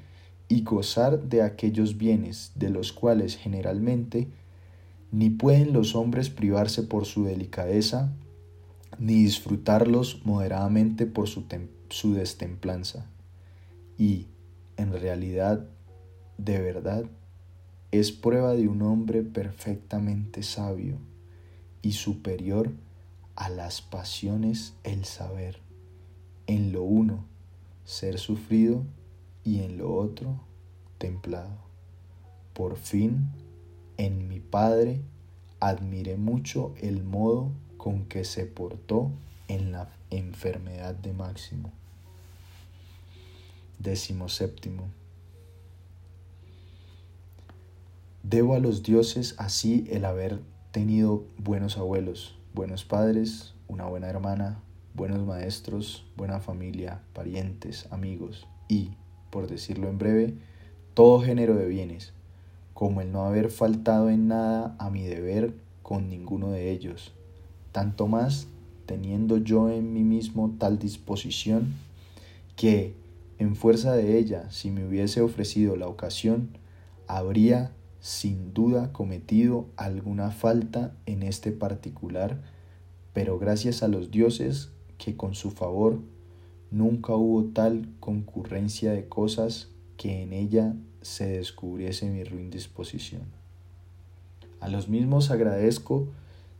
y 0.48 0.64
gozar 0.64 1.24
de 1.24 1.42
aquellos 1.42 1.98
bienes 1.98 2.52
de 2.56 2.70
los 2.70 2.94
cuales 2.94 3.36
generalmente 3.36 4.30
ni 5.12 5.30
pueden 5.30 5.74
los 5.74 5.96
hombres 5.96 6.30
privarse 6.30 6.84
por 6.84 7.06
su 7.06 7.24
delicadeza, 7.26 8.14
ni 8.98 9.14
disfrutarlos 9.16 10.26
moderadamente 10.26 11.06
por 11.06 11.28
su, 11.28 11.44
su 11.90 12.14
destemplanza. 12.16 13.06
Y, 13.98 14.26
en 14.76 14.92
realidad, 14.92 15.68
de 16.38 16.60
verdad, 16.62 17.06
es 17.92 18.12
prueba 18.12 18.54
de 18.54 18.68
un 18.68 18.82
hombre 18.82 19.22
perfectamente 19.22 20.44
sabio 20.44 20.98
y 21.82 21.92
superior 21.92 22.72
a 23.36 23.50
las 23.50 23.82
pasiones 23.82 24.74
el 24.84 25.06
saber, 25.06 25.60
en 26.48 26.72
lo 26.72 26.84
uno 26.84 27.24
ser 27.86 28.18
sufrido 28.18 28.84
y 29.44 29.60
en 29.60 29.78
lo 29.78 29.94
otro 29.94 30.40
templado. 30.98 31.58
Por 32.54 32.78
fin, 32.78 33.30
en 33.98 34.28
mi 34.28 34.40
padre, 34.40 35.02
admiré 35.60 36.18
mucho 36.18 36.74
el 36.82 37.04
modo 37.04 37.52
con 37.78 38.06
que 38.06 38.24
se 38.24 38.46
portó 38.46 39.12
en 39.48 39.72
la 39.72 39.90
enfermedad 40.10 40.96
de 40.96 41.14
Máximo. 41.14 41.72
Décimo 43.80 44.30
séptimo. 44.30 44.88
Debo 48.24 48.56
a 48.56 48.60
los 48.60 48.84
dioses 48.84 49.36
así 49.38 49.84
el 49.90 50.06
haber 50.06 50.40
tenido 50.72 51.26
buenos 51.38 51.78
abuelos, 51.78 52.38
buenos 52.54 52.86
padres, 52.86 53.54
una 53.68 53.86
buena 53.86 54.08
hermana, 54.08 54.62
buenos 54.94 55.26
maestros, 55.26 56.06
buena 56.16 56.40
familia, 56.40 57.02
parientes, 57.12 57.86
amigos. 57.92 58.48
Y, 58.70 58.92
por 59.30 59.48
decirlo 59.48 59.90
en 59.90 59.98
breve, 59.98 60.36
todo 60.94 61.20
género 61.20 61.56
de 61.56 61.68
bienes, 61.68 62.14
como 62.74 63.02
el 63.02 63.12
no 63.12 63.26
haber 63.26 63.52
faltado 63.52 64.10
en 64.10 64.30
nada 64.30 64.74
a 64.80 64.90
mi 64.90 65.04
deber 65.04 65.54
con 65.82 66.08
ninguno 66.08 66.50
de 66.50 66.72
ellos, 66.72 67.12
tanto 67.74 68.08
más 68.08 68.48
teniendo 68.86 69.38
yo 69.38 69.70
en 69.70 69.92
mí 69.92 70.04
mismo 70.04 70.56
tal 70.58 70.80
disposición 70.80 71.74
que, 72.56 72.96
en 73.38 73.58
fuerza 73.58 73.92
de 73.92 74.18
ella, 74.18 74.50
si 74.50 74.72
me 74.72 74.88
hubiese 74.88 75.20
ofrecido 75.20 75.76
la 75.76 75.90
ocasión, 75.90 76.52
habría 77.06 77.74
sin 78.04 78.54
duda 78.54 78.92
cometido 78.92 79.70
alguna 79.78 80.30
falta 80.32 80.94
en 81.06 81.24
este 81.24 81.54
particular, 81.54 82.42
pero 83.14 83.40
gracias 83.40 83.82
a 83.82 83.88
los 83.88 84.12
dioses 84.12 84.72
que 84.98 85.16
con 85.16 85.36
su 85.36 85.52
favor 85.52 86.02
nunca 86.70 87.14
hubo 87.14 87.46
tal 87.46 87.88
concurrencia 88.02 88.92
de 88.92 89.08
cosas 89.08 89.70
que 89.96 90.22
en 90.22 90.34
ella 90.34 90.76
se 91.02 91.30
descubriese 91.30 92.10
mi 92.10 92.26
ruin 92.26 92.50
disposición. 92.50 93.22
A 94.60 94.68
los 94.68 94.90
mismos 94.90 95.32
agradezco 95.32 96.10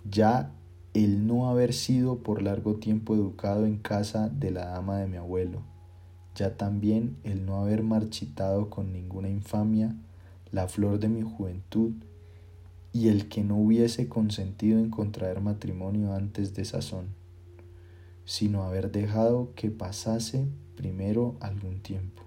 ya 0.10 0.50
el 0.94 1.28
no 1.28 1.50
haber 1.50 1.74
sido 1.74 2.20
por 2.20 2.42
largo 2.42 2.76
tiempo 2.76 3.16
educado 3.16 3.66
en 3.66 3.80
casa 3.80 4.30
de 4.30 4.52
la 4.52 4.68
dama 4.68 4.98
de 5.00 5.08
mi 5.08 5.18
abuelo, 5.18 5.62
ya 6.36 6.56
también 6.56 7.18
el 7.26 7.46
no 7.46 7.58
haber 7.58 7.84
marchitado 7.84 8.70
con 8.70 8.94
ninguna 8.94 9.28
infamia 9.28 9.94
la 10.54 10.68
flor 10.68 11.00
de 11.00 11.10
mi 11.10 11.24
juventud 11.24 11.94
y 12.94 13.10
el 13.10 13.28
que 13.28 13.44
no 13.44 13.58
hubiese 13.58 14.08
consentido 14.08 14.80
en 14.80 14.92
contraer 14.92 15.42
matrimonio 15.42 16.14
antes 16.14 16.54
de 16.54 16.64
sazón, 16.64 17.08
sino 18.24 18.64
haber 18.64 18.92
dejado 18.92 19.52
que 19.56 19.72
pasase 19.72 20.46
primero 20.78 21.36
algún 21.40 21.82
tiempo. 21.82 22.22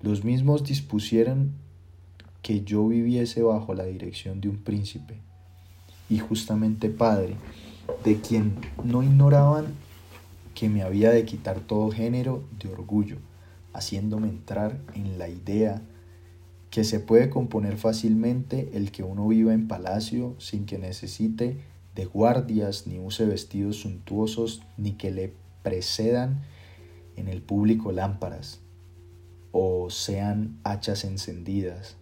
Los 0.00 0.24
mismos 0.24 0.64
dispusieron 0.64 1.52
que 2.40 2.64
yo 2.64 2.88
viviese 2.88 3.42
bajo 3.42 3.74
la 3.74 3.84
dirección 3.84 4.40
de 4.40 4.48
un 4.48 4.56
príncipe, 4.56 5.20
y 6.08 6.18
justamente 6.18 6.88
padre, 6.88 7.36
de 8.04 8.20
quien 8.20 8.56
no 8.84 9.02
ignoraban 9.02 9.66
que 10.54 10.70
me 10.70 10.82
había 10.82 11.10
de 11.10 11.26
quitar 11.26 11.60
todo 11.60 11.90
género 11.90 12.42
de 12.58 12.70
orgullo, 12.70 13.18
haciéndome 13.74 14.28
entrar 14.28 14.78
en 14.94 15.18
la 15.18 15.28
idea 15.28 15.82
que 16.72 16.84
se 16.84 17.00
puede 17.00 17.28
componer 17.28 17.76
fácilmente 17.76 18.70
el 18.72 18.92
que 18.92 19.02
uno 19.02 19.28
viva 19.28 19.52
en 19.52 19.68
palacio 19.68 20.34
sin 20.38 20.64
que 20.64 20.78
necesite 20.78 21.58
de 21.94 22.06
guardias, 22.06 22.86
ni 22.86 22.98
use 22.98 23.26
vestidos 23.26 23.76
suntuosos, 23.76 24.62
ni 24.78 24.92
que 24.92 25.10
le 25.10 25.34
precedan 25.62 26.40
en 27.16 27.28
el 27.28 27.42
público 27.42 27.92
lámparas, 27.92 28.60
o 29.52 29.90
sean 29.90 30.58
hachas 30.64 31.04
encendidas, 31.04 31.96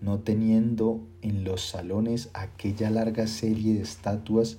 no 0.00 0.20
teniendo 0.20 1.00
en 1.20 1.42
los 1.42 1.62
salones 1.62 2.30
aquella 2.32 2.90
larga 2.90 3.26
serie 3.26 3.74
de 3.74 3.82
estatuas, 3.82 4.58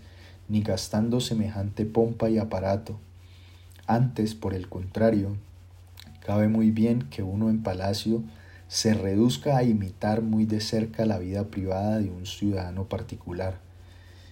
ni 0.50 0.62
gastando 0.62 1.22
semejante 1.22 1.86
pompa 1.86 2.30
y 2.30 2.38
aparato. 2.38 3.00
Antes, 3.88 4.36
por 4.36 4.56
el 4.56 4.68
contrario, 4.68 5.38
cabe 6.20 6.50
muy 6.50 6.70
bien 6.70 7.04
que 7.04 7.24
uno 7.24 7.50
en 7.50 7.64
palacio 7.64 8.24
se 8.74 8.96
reduzca 8.96 9.56
a 9.56 9.64
imitar 9.64 10.24
muy 10.24 10.48
de 10.48 10.60
cerca 10.60 11.06
la 11.06 11.20
vida 11.20 11.44
privada 11.44 12.00
de 12.00 12.10
un 12.10 12.26
ciudadano 12.26 12.90
particular, 12.90 13.60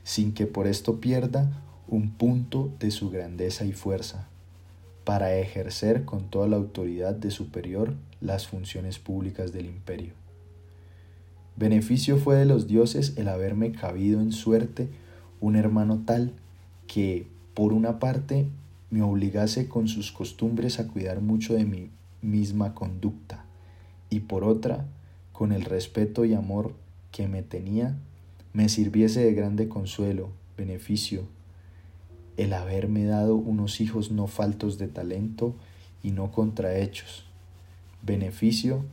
sin 0.04 0.34
que 0.34 0.48
por 0.48 0.66
esto 0.66 1.00
pierda 1.00 1.62
un 1.88 2.10
punto 2.10 2.74
de 2.80 2.90
su 2.90 3.12
grandeza 3.12 3.66
y 3.66 3.72
fuerza, 3.72 4.30
para 5.04 5.36
ejercer 5.36 6.06
con 6.06 6.32
toda 6.32 6.48
la 6.48 6.56
autoridad 6.56 7.14
de 7.14 7.30
superior 7.30 7.94
las 8.20 8.48
funciones 8.48 8.98
públicas 8.98 9.54
del 9.54 9.68
imperio. 9.68 10.14
Beneficio 11.56 12.18
fue 12.18 12.36
de 12.36 12.46
los 12.46 12.66
dioses 12.66 13.14
el 13.18 13.28
haberme 13.28 13.72
cabido 13.72 14.22
en 14.22 14.32
suerte 14.32 14.90
un 15.40 15.56
hermano 15.56 16.02
tal 16.04 16.34
que, 16.88 17.28
por 17.54 17.74
una 17.74 18.00
parte, 18.00 18.48
me 18.90 19.04
obligase 19.04 19.70
con 19.70 19.88
sus 19.88 20.12
costumbres 20.12 20.80
a 20.80 20.88
cuidar 20.88 21.22
mucho 21.22 21.54
de 21.54 21.66
mi 21.66 21.92
misma 22.24 22.74
conducta, 22.74 23.46
y 24.12 24.20
por 24.20 24.44
otra, 24.44 24.86
con 25.32 25.52
el 25.52 25.64
respeto 25.64 26.24
y 26.26 26.36
amor 26.36 26.76
que 27.12 27.28
me 27.28 27.42
tenía, 27.42 27.98
me 28.54 28.70
sirviese 28.70 29.22
de 29.22 29.34
grande 29.34 29.68
consuelo, 29.68 30.30
beneficio, 30.56 31.24
el 32.38 32.54
haberme 32.54 33.06
dado 33.06 33.36
unos 33.36 33.82
hijos 33.82 34.12
no 34.12 34.28
faltos 34.28 34.78
de 34.78 34.88
talento 34.88 35.56
y 36.04 36.12
no 36.12 36.32
contrahechos, 36.32 37.26
beneficio 38.04 38.84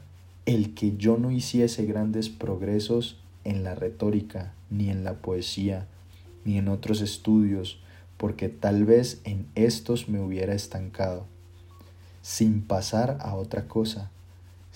el 0.47 0.73
que 0.73 0.97
yo 0.97 1.19
no 1.19 1.31
hiciese 1.31 1.85
grandes 1.85 2.31
progresos 2.31 3.21
en 3.45 3.65
la 3.65 3.75
retórica, 3.75 4.55
ni 4.71 4.89
en 4.89 5.05
la 5.05 5.15
poesía, 5.15 5.87
ni 6.45 6.57
en 6.57 6.69
otros 6.69 7.03
estudios, 7.03 7.81
porque 8.17 8.49
tal 8.49 8.85
vez 8.85 9.21
en 9.25 9.47
estos 9.57 10.09
me 10.09 10.21
hubiera 10.21 10.55
estancado, 10.55 11.27
sin 12.23 12.63
pasar 12.63 13.19
a 13.21 13.35
otra 13.35 13.69
cosa, 13.69 14.11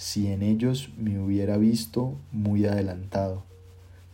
si 0.02 0.26
en 0.26 0.42
ellos 0.42 0.90
me 0.98 1.20
hubiera 1.20 1.58
visto 1.58 2.16
muy 2.32 2.66
adelantado. 2.66 3.44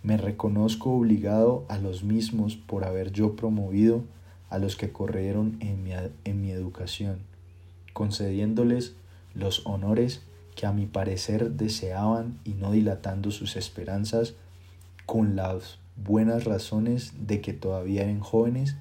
Me 0.03 0.19
reconozco 0.19 0.93
obligado 0.93 1.65
a 1.71 1.79
los 1.79 2.05
mismos 2.05 2.57
por 2.57 2.85
haber 2.85 3.11
yo 3.11 3.37
promovido 3.37 4.05
a 4.51 4.59
los 4.59 4.77
que 4.77 4.93
corrieron 4.93 5.57
en 5.61 5.83
mi, 5.83 5.93
en 6.25 6.41
mi 6.43 6.51
educación, 6.51 7.21
concediéndoles 7.95 8.97
los 9.33 9.65
honores 9.65 10.21
que 10.55 10.67
a 10.67 10.73
mi 10.73 10.85
parecer 10.85 11.53
deseaban 11.53 12.39
y 12.45 12.51
no 12.51 12.71
dilatando 12.73 13.31
sus 13.31 13.57
esperanzas 13.57 14.35
con 15.07 15.37
las 15.37 15.79
buenas 15.97 16.45
razones 16.45 17.15
de 17.27 17.41
que 17.41 17.55
todavía 17.55 18.03
eran 18.03 18.21
jóvenes 18.21 18.77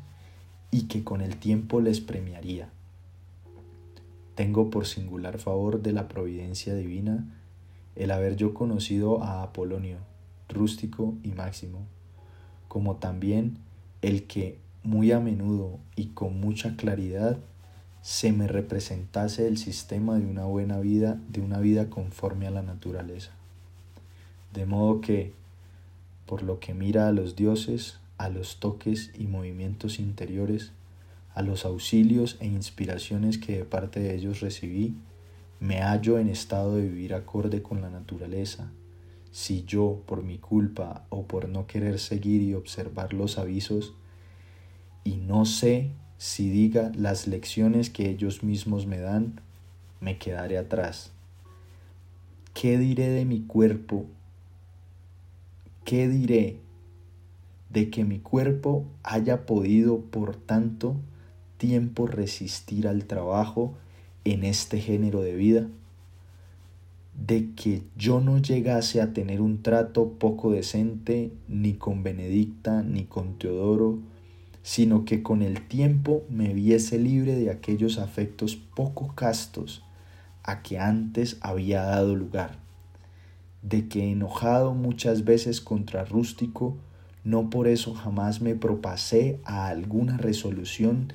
y 0.71 0.89
que 0.89 1.05
con 1.05 1.21
el 1.21 1.37
tiempo 1.37 1.79
les 1.79 2.01
premiaría. 2.01 2.69
Tengo 4.37 4.69
por 4.69 4.85
singular 4.85 5.39
favor 5.39 5.81
de 5.81 5.93
la 5.93 6.07
providencia 6.07 6.75
divina 6.75 7.25
el 7.95 8.11
haber 8.11 8.35
yo 8.35 8.53
conocido 8.53 9.23
a 9.23 9.41
Apolonio, 9.41 9.97
rústico 10.47 11.15
y 11.23 11.29
máximo, 11.29 11.79
como 12.67 12.97
también 12.97 13.57
el 14.03 14.27
que 14.27 14.59
muy 14.83 15.11
a 15.11 15.19
menudo 15.19 15.79
y 15.95 16.09
con 16.09 16.39
mucha 16.39 16.75
claridad 16.75 17.39
se 18.03 18.31
me 18.31 18.47
representase 18.47 19.47
el 19.47 19.57
sistema 19.57 20.19
de 20.19 20.27
una 20.27 20.45
buena 20.45 20.77
vida, 20.77 21.19
de 21.29 21.41
una 21.41 21.59
vida 21.59 21.89
conforme 21.89 22.45
a 22.45 22.51
la 22.51 22.61
naturaleza. 22.61 23.31
De 24.53 24.67
modo 24.67 25.01
que, 25.01 25.33
por 26.27 26.43
lo 26.43 26.59
que 26.59 26.75
mira 26.75 27.07
a 27.07 27.11
los 27.11 27.35
dioses, 27.35 27.97
a 28.19 28.29
los 28.29 28.59
toques 28.59 29.09
y 29.17 29.25
movimientos 29.25 29.97
interiores, 29.97 30.73
a 31.37 31.43
los 31.43 31.65
auxilios 31.65 32.35
e 32.39 32.47
inspiraciones 32.47 33.37
que 33.37 33.59
de 33.59 33.63
parte 33.63 33.99
de 33.99 34.15
ellos 34.15 34.39
recibí, 34.39 34.95
me 35.59 35.83
hallo 35.83 36.17
en 36.17 36.29
estado 36.29 36.75
de 36.75 36.81
vivir 36.81 37.13
acorde 37.13 37.61
con 37.61 37.79
la 37.79 37.91
naturaleza. 37.91 38.71
Si 39.29 39.63
yo, 39.63 40.01
por 40.07 40.23
mi 40.23 40.39
culpa 40.39 41.05
o 41.09 41.27
por 41.27 41.47
no 41.47 41.67
querer 41.67 41.99
seguir 41.99 42.41
y 42.41 42.55
observar 42.55 43.13
los 43.13 43.37
avisos, 43.37 43.93
y 45.03 45.17
no 45.17 45.45
sé 45.45 45.91
si 46.17 46.49
diga 46.49 46.91
las 46.95 47.27
lecciones 47.27 47.91
que 47.91 48.09
ellos 48.09 48.41
mismos 48.41 48.87
me 48.87 48.97
dan, 48.97 49.39
me 50.01 50.17
quedaré 50.17 50.57
atrás. 50.57 51.11
¿Qué 52.55 52.79
diré 52.79 53.09
de 53.09 53.25
mi 53.25 53.41
cuerpo? 53.41 54.07
¿Qué 55.85 56.07
diré 56.07 56.57
de 57.69 57.91
que 57.91 58.05
mi 58.05 58.17
cuerpo 58.17 58.85
haya 59.03 59.45
podido 59.45 60.01
por 60.01 60.35
tanto 60.35 60.95
tiempo 61.57 62.07
resistir 62.07 62.87
al 62.87 63.05
trabajo 63.05 63.75
en 64.23 64.43
este 64.43 64.79
género 64.79 65.21
de 65.21 65.35
vida? 65.35 65.67
de 67.17 67.49
que 67.55 67.83
yo 67.97 68.21
no 68.21 68.37
llegase 68.37 69.01
a 69.01 69.11
tener 69.11 69.41
un 69.41 69.63
trato 69.63 70.13
poco 70.19 70.51
decente 70.51 71.31
ni 71.47 71.73
con 71.73 72.03
Benedicta 72.03 72.83
ni 72.83 73.05
con 73.05 73.39
Teodoro, 73.39 73.99
sino 74.61 75.03
que 75.03 75.23
con 75.23 75.41
el 75.41 75.67
tiempo 75.67 76.23
me 76.29 76.53
viese 76.53 76.99
libre 76.99 77.35
de 77.35 77.49
aquellos 77.49 77.97
afectos 77.97 78.55
poco 78.55 79.13
castos 79.15 79.83
a 80.43 80.61
que 80.61 80.77
antes 80.77 81.37
había 81.41 81.81
dado 81.81 82.15
lugar, 82.15 82.59
de 83.61 83.87
que 83.87 84.11
enojado 84.11 84.73
muchas 84.73 85.25
veces 85.25 85.59
contra 85.59 86.05
Rústico, 86.05 86.77
no 87.23 87.49
por 87.49 87.67
eso 87.67 87.93
jamás 87.93 88.41
me 88.41 88.55
propasé 88.55 89.39
a 89.43 89.67
alguna 89.67 90.17
resolución 90.17 91.11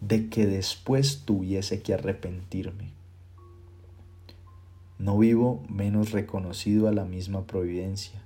de 0.00 0.28
que 0.28 0.46
después 0.46 1.22
tuviese 1.24 1.82
que 1.82 1.94
arrepentirme. 1.94 2.90
No 4.98 5.18
vivo 5.18 5.62
menos 5.68 6.12
reconocido 6.12 6.88
a 6.88 6.92
la 6.92 7.04
misma 7.04 7.46
providencia, 7.46 8.22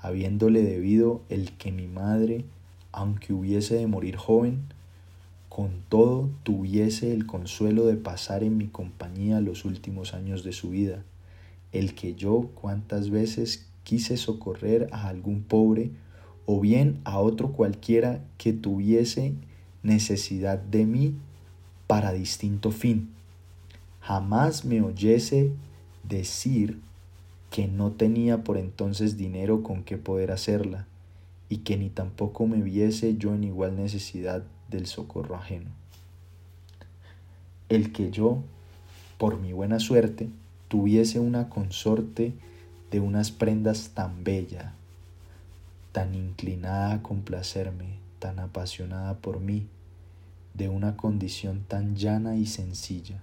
habiéndole 0.00 0.62
debido 0.62 1.22
el 1.28 1.52
que 1.52 1.72
mi 1.72 1.86
madre, 1.86 2.44
aunque 2.92 3.32
hubiese 3.32 3.76
de 3.76 3.86
morir 3.86 4.16
joven, 4.16 4.62
con 5.48 5.82
todo 5.88 6.30
tuviese 6.42 7.12
el 7.12 7.26
consuelo 7.26 7.84
de 7.86 7.96
pasar 7.96 8.44
en 8.44 8.56
mi 8.56 8.68
compañía 8.68 9.40
los 9.40 9.64
últimos 9.64 10.14
años 10.14 10.44
de 10.44 10.52
su 10.52 10.70
vida, 10.70 11.02
el 11.72 11.94
que 11.94 12.14
yo 12.14 12.50
cuantas 12.54 13.10
veces 13.10 13.66
quise 13.82 14.16
socorrer 14.16 14.88
a 14.92 15.08
algún 15.08 15.42
pobre 15.42 15.90
o 16.46 16.60
bien 16.60 17.00
a 17.04 17.18
otro 17.18 17.52
cualquiera 17.52 18.24
que 18.38 18.52
tuviese 18.52 19.34
necesidad 19.82 20.58
de 20.58 20.86
mí 20.86 21.14
para 21.86 22.12
distinto 22.12 22.70
fin. 22.70 23.10
Jamás 24.00 24.64
me 24.64 24.80
oyese 24.80 25.52
decir 26.02 26.80
que 27.50 27.66
no 27.66 27.90
tenía 27.92 28.44
por 28.44 28.58
entonces 28.58 29.16
dinero 29.16 29.62
con 29.62 29.82
que 29.82 29.96
poder 29.96 30.30
hacerla, 30.30 30.86
y 31.48 31.58
que 31.58 31.76
ni 31.76 31.90
tampoco 31.90 32.46
me 32.46 32.62
viese 32.62 33.16
yo 33.16 33.34
en 33.34 33.44
igual 33.44 33.76
necesidad 33.76 34.44
del 34.68 34.86
socorro 34.86 35.34
ajeno. 35.34 35.70
El 37.68 37.92
que 37.92 38.10
yo, 38.10 38.42
por 39.18 39.38
mi 39.38 39.52
buena 39.52 39.80
suerte, 39.80 40.28
tuviese 40.68 41.18
una 41.18 41.48
consorte 41.48 42.32
de 42.90 43.00
unas 43.00 43.32
prendas 43.32 43.90
tan 43.94 44.22
bella, 44.22 44.74
tan 45.92 46.14
inclinada 46.14 46.94
a 46.94 47.02
complacerme, 47.02 47.99
tan 48.20 48.38
apasionada 48.38 49.18
por 49.18 49.40
mí, 49.40 49.66
de 50.54 50.68
una 50.68 50.96
condición 50.96 51.64
tan 51.66 51.96
llana 51.96 52.36
y 52.36 52.46
sencilla, 52.46 53.22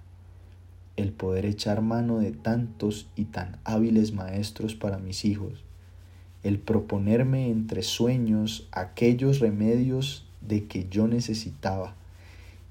el 0.96 1.12
poder 1.12 1.46
echar 1.46 1.80
mano 1.80 2.18
de 2.18 2.32
tantos 2.32 3.06
y 3.16 3.24
tan 3.24 3.56
hábiles 3.64 4.12
maestros 4.12 4.74
para 4.74 4.98
mis 4.98 5.24
hijos, 5.24 5.64
el 6.42 6.58
proponerme 6.58 7.48
entre 7.48 7.82
sueños 7.82 8.68
aquellos 8.72 9.38
remedios 9.38 10.26
de 10.40 10.66
que 10.66 10.88
yo 10.88 11.08
necesitaba 11.08 11.94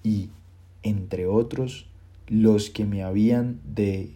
y, 0.03 0.29
entre 0.83 1.27
otros, 1.27 1.87
los 2.27 2.69
que 2.69 2.85
me 2.85 3.03
habían 3.03 3.59
de 3.73 4.11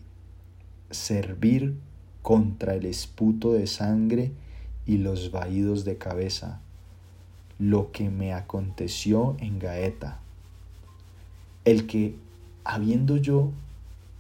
servir 0.90 1.76
contra 2.22 2.76
el 2.76 2.86
esputo 2.86 3.54
de 3.54 3.68
sangre 3.68 4.32
y 4.86 4.98
los 4.98 5.32
vaídos 5.32 5.86
de 5.86 5.98
cabeza, 5.98 6.62
lo 7.62 7.92
que 7.92 8.10
me 8.10 8.34
aconteció 8.34 9.38
en 9.40 9.60
Gaeta, 9.60 10.18
el 11.64 11.86
que, 11.86 12.16
habiendo 12.64 13.18
yo 13.18 13.52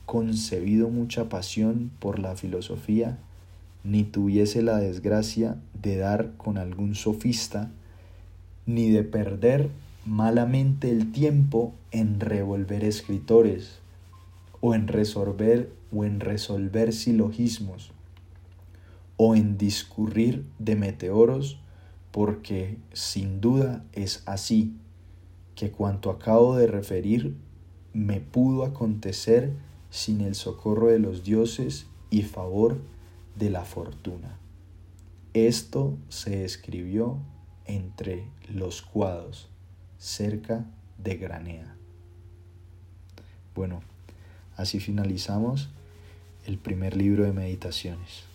concebido 0.05 0.89
mucha 0.89 1.27
pasión 1.27 1.89
por 1.97 2.19
la 2.19 2.35
filosofía, 2.35 3.17
ni 3.83 4.03
tuviese 4.03 4.61
la 4.61 4.77
desgracia 4.77 5.57
de 5.81 5.97
dar 5.97 6.33
con 6.37 6.59
algún 6.59 6.93
sofista, 6.93 7.71
ni 8.67 8.91
de 8.91 9.03
perder 9.03 9.71
malamente 10.05 10.91
el 10.91 11.11
tiempo 11.11 11.73
en 11.89 12.19
revolver 12.19 12.83
escritores, 12.83 13.79
o 14.59 14.75
en 14.75 14.87
resolver 14.87 15.71
o 15.91 16.05
en 16.05 16.19
resolver 16.19 16.93
silogismos, 16.93 17.91
o 19.17 19.35
en 19.35 19.57
discurrir 19.57 20.45
de 20.59 20.75
meteoros, 20.75 21.57
porque 22.11 22.77
sin 22.93 23.41
duda 23.41 23.83
es 23.93 24.23
así, 24.25 24.75
que 25.55 25.71
cuanto 25.71 26.09
acabo 26.09 26.55
de 26.55 26.67
referir 26.67 27.35
me 27.93 28.19
pudo 28.19 28.63
acontecer 28.63 29.53
sin 29.89 30.21
el 30.21 30.35
socorro 30.35 30.87
de 30.87 30.99
los 30.99 31.23
dioses 31.23 31.87
y 32.09 32.23
favor 32.23 32.77
de 33.35 33.49
la 33.49 33.63
fortuna. 33.63 34.37
Esto 35.33 35.97
se 36.09 36.43
escribió 36.45 37.17
entre 37.65 38.25
los 38.53 38.81
cuadros, 38.81 39.49
cerca 39.97 40.65
de 40.97 41.15
Granea. 41.17 41.75
Bueno, 43.55 43.81
así 44.57 44.79
finalizamos 44.79 45.69
el 46.45 46.57
primer 46.57 46.95
libro 46.97 47.23
de 47.23 47.33
meditaciones. 47.33 48.30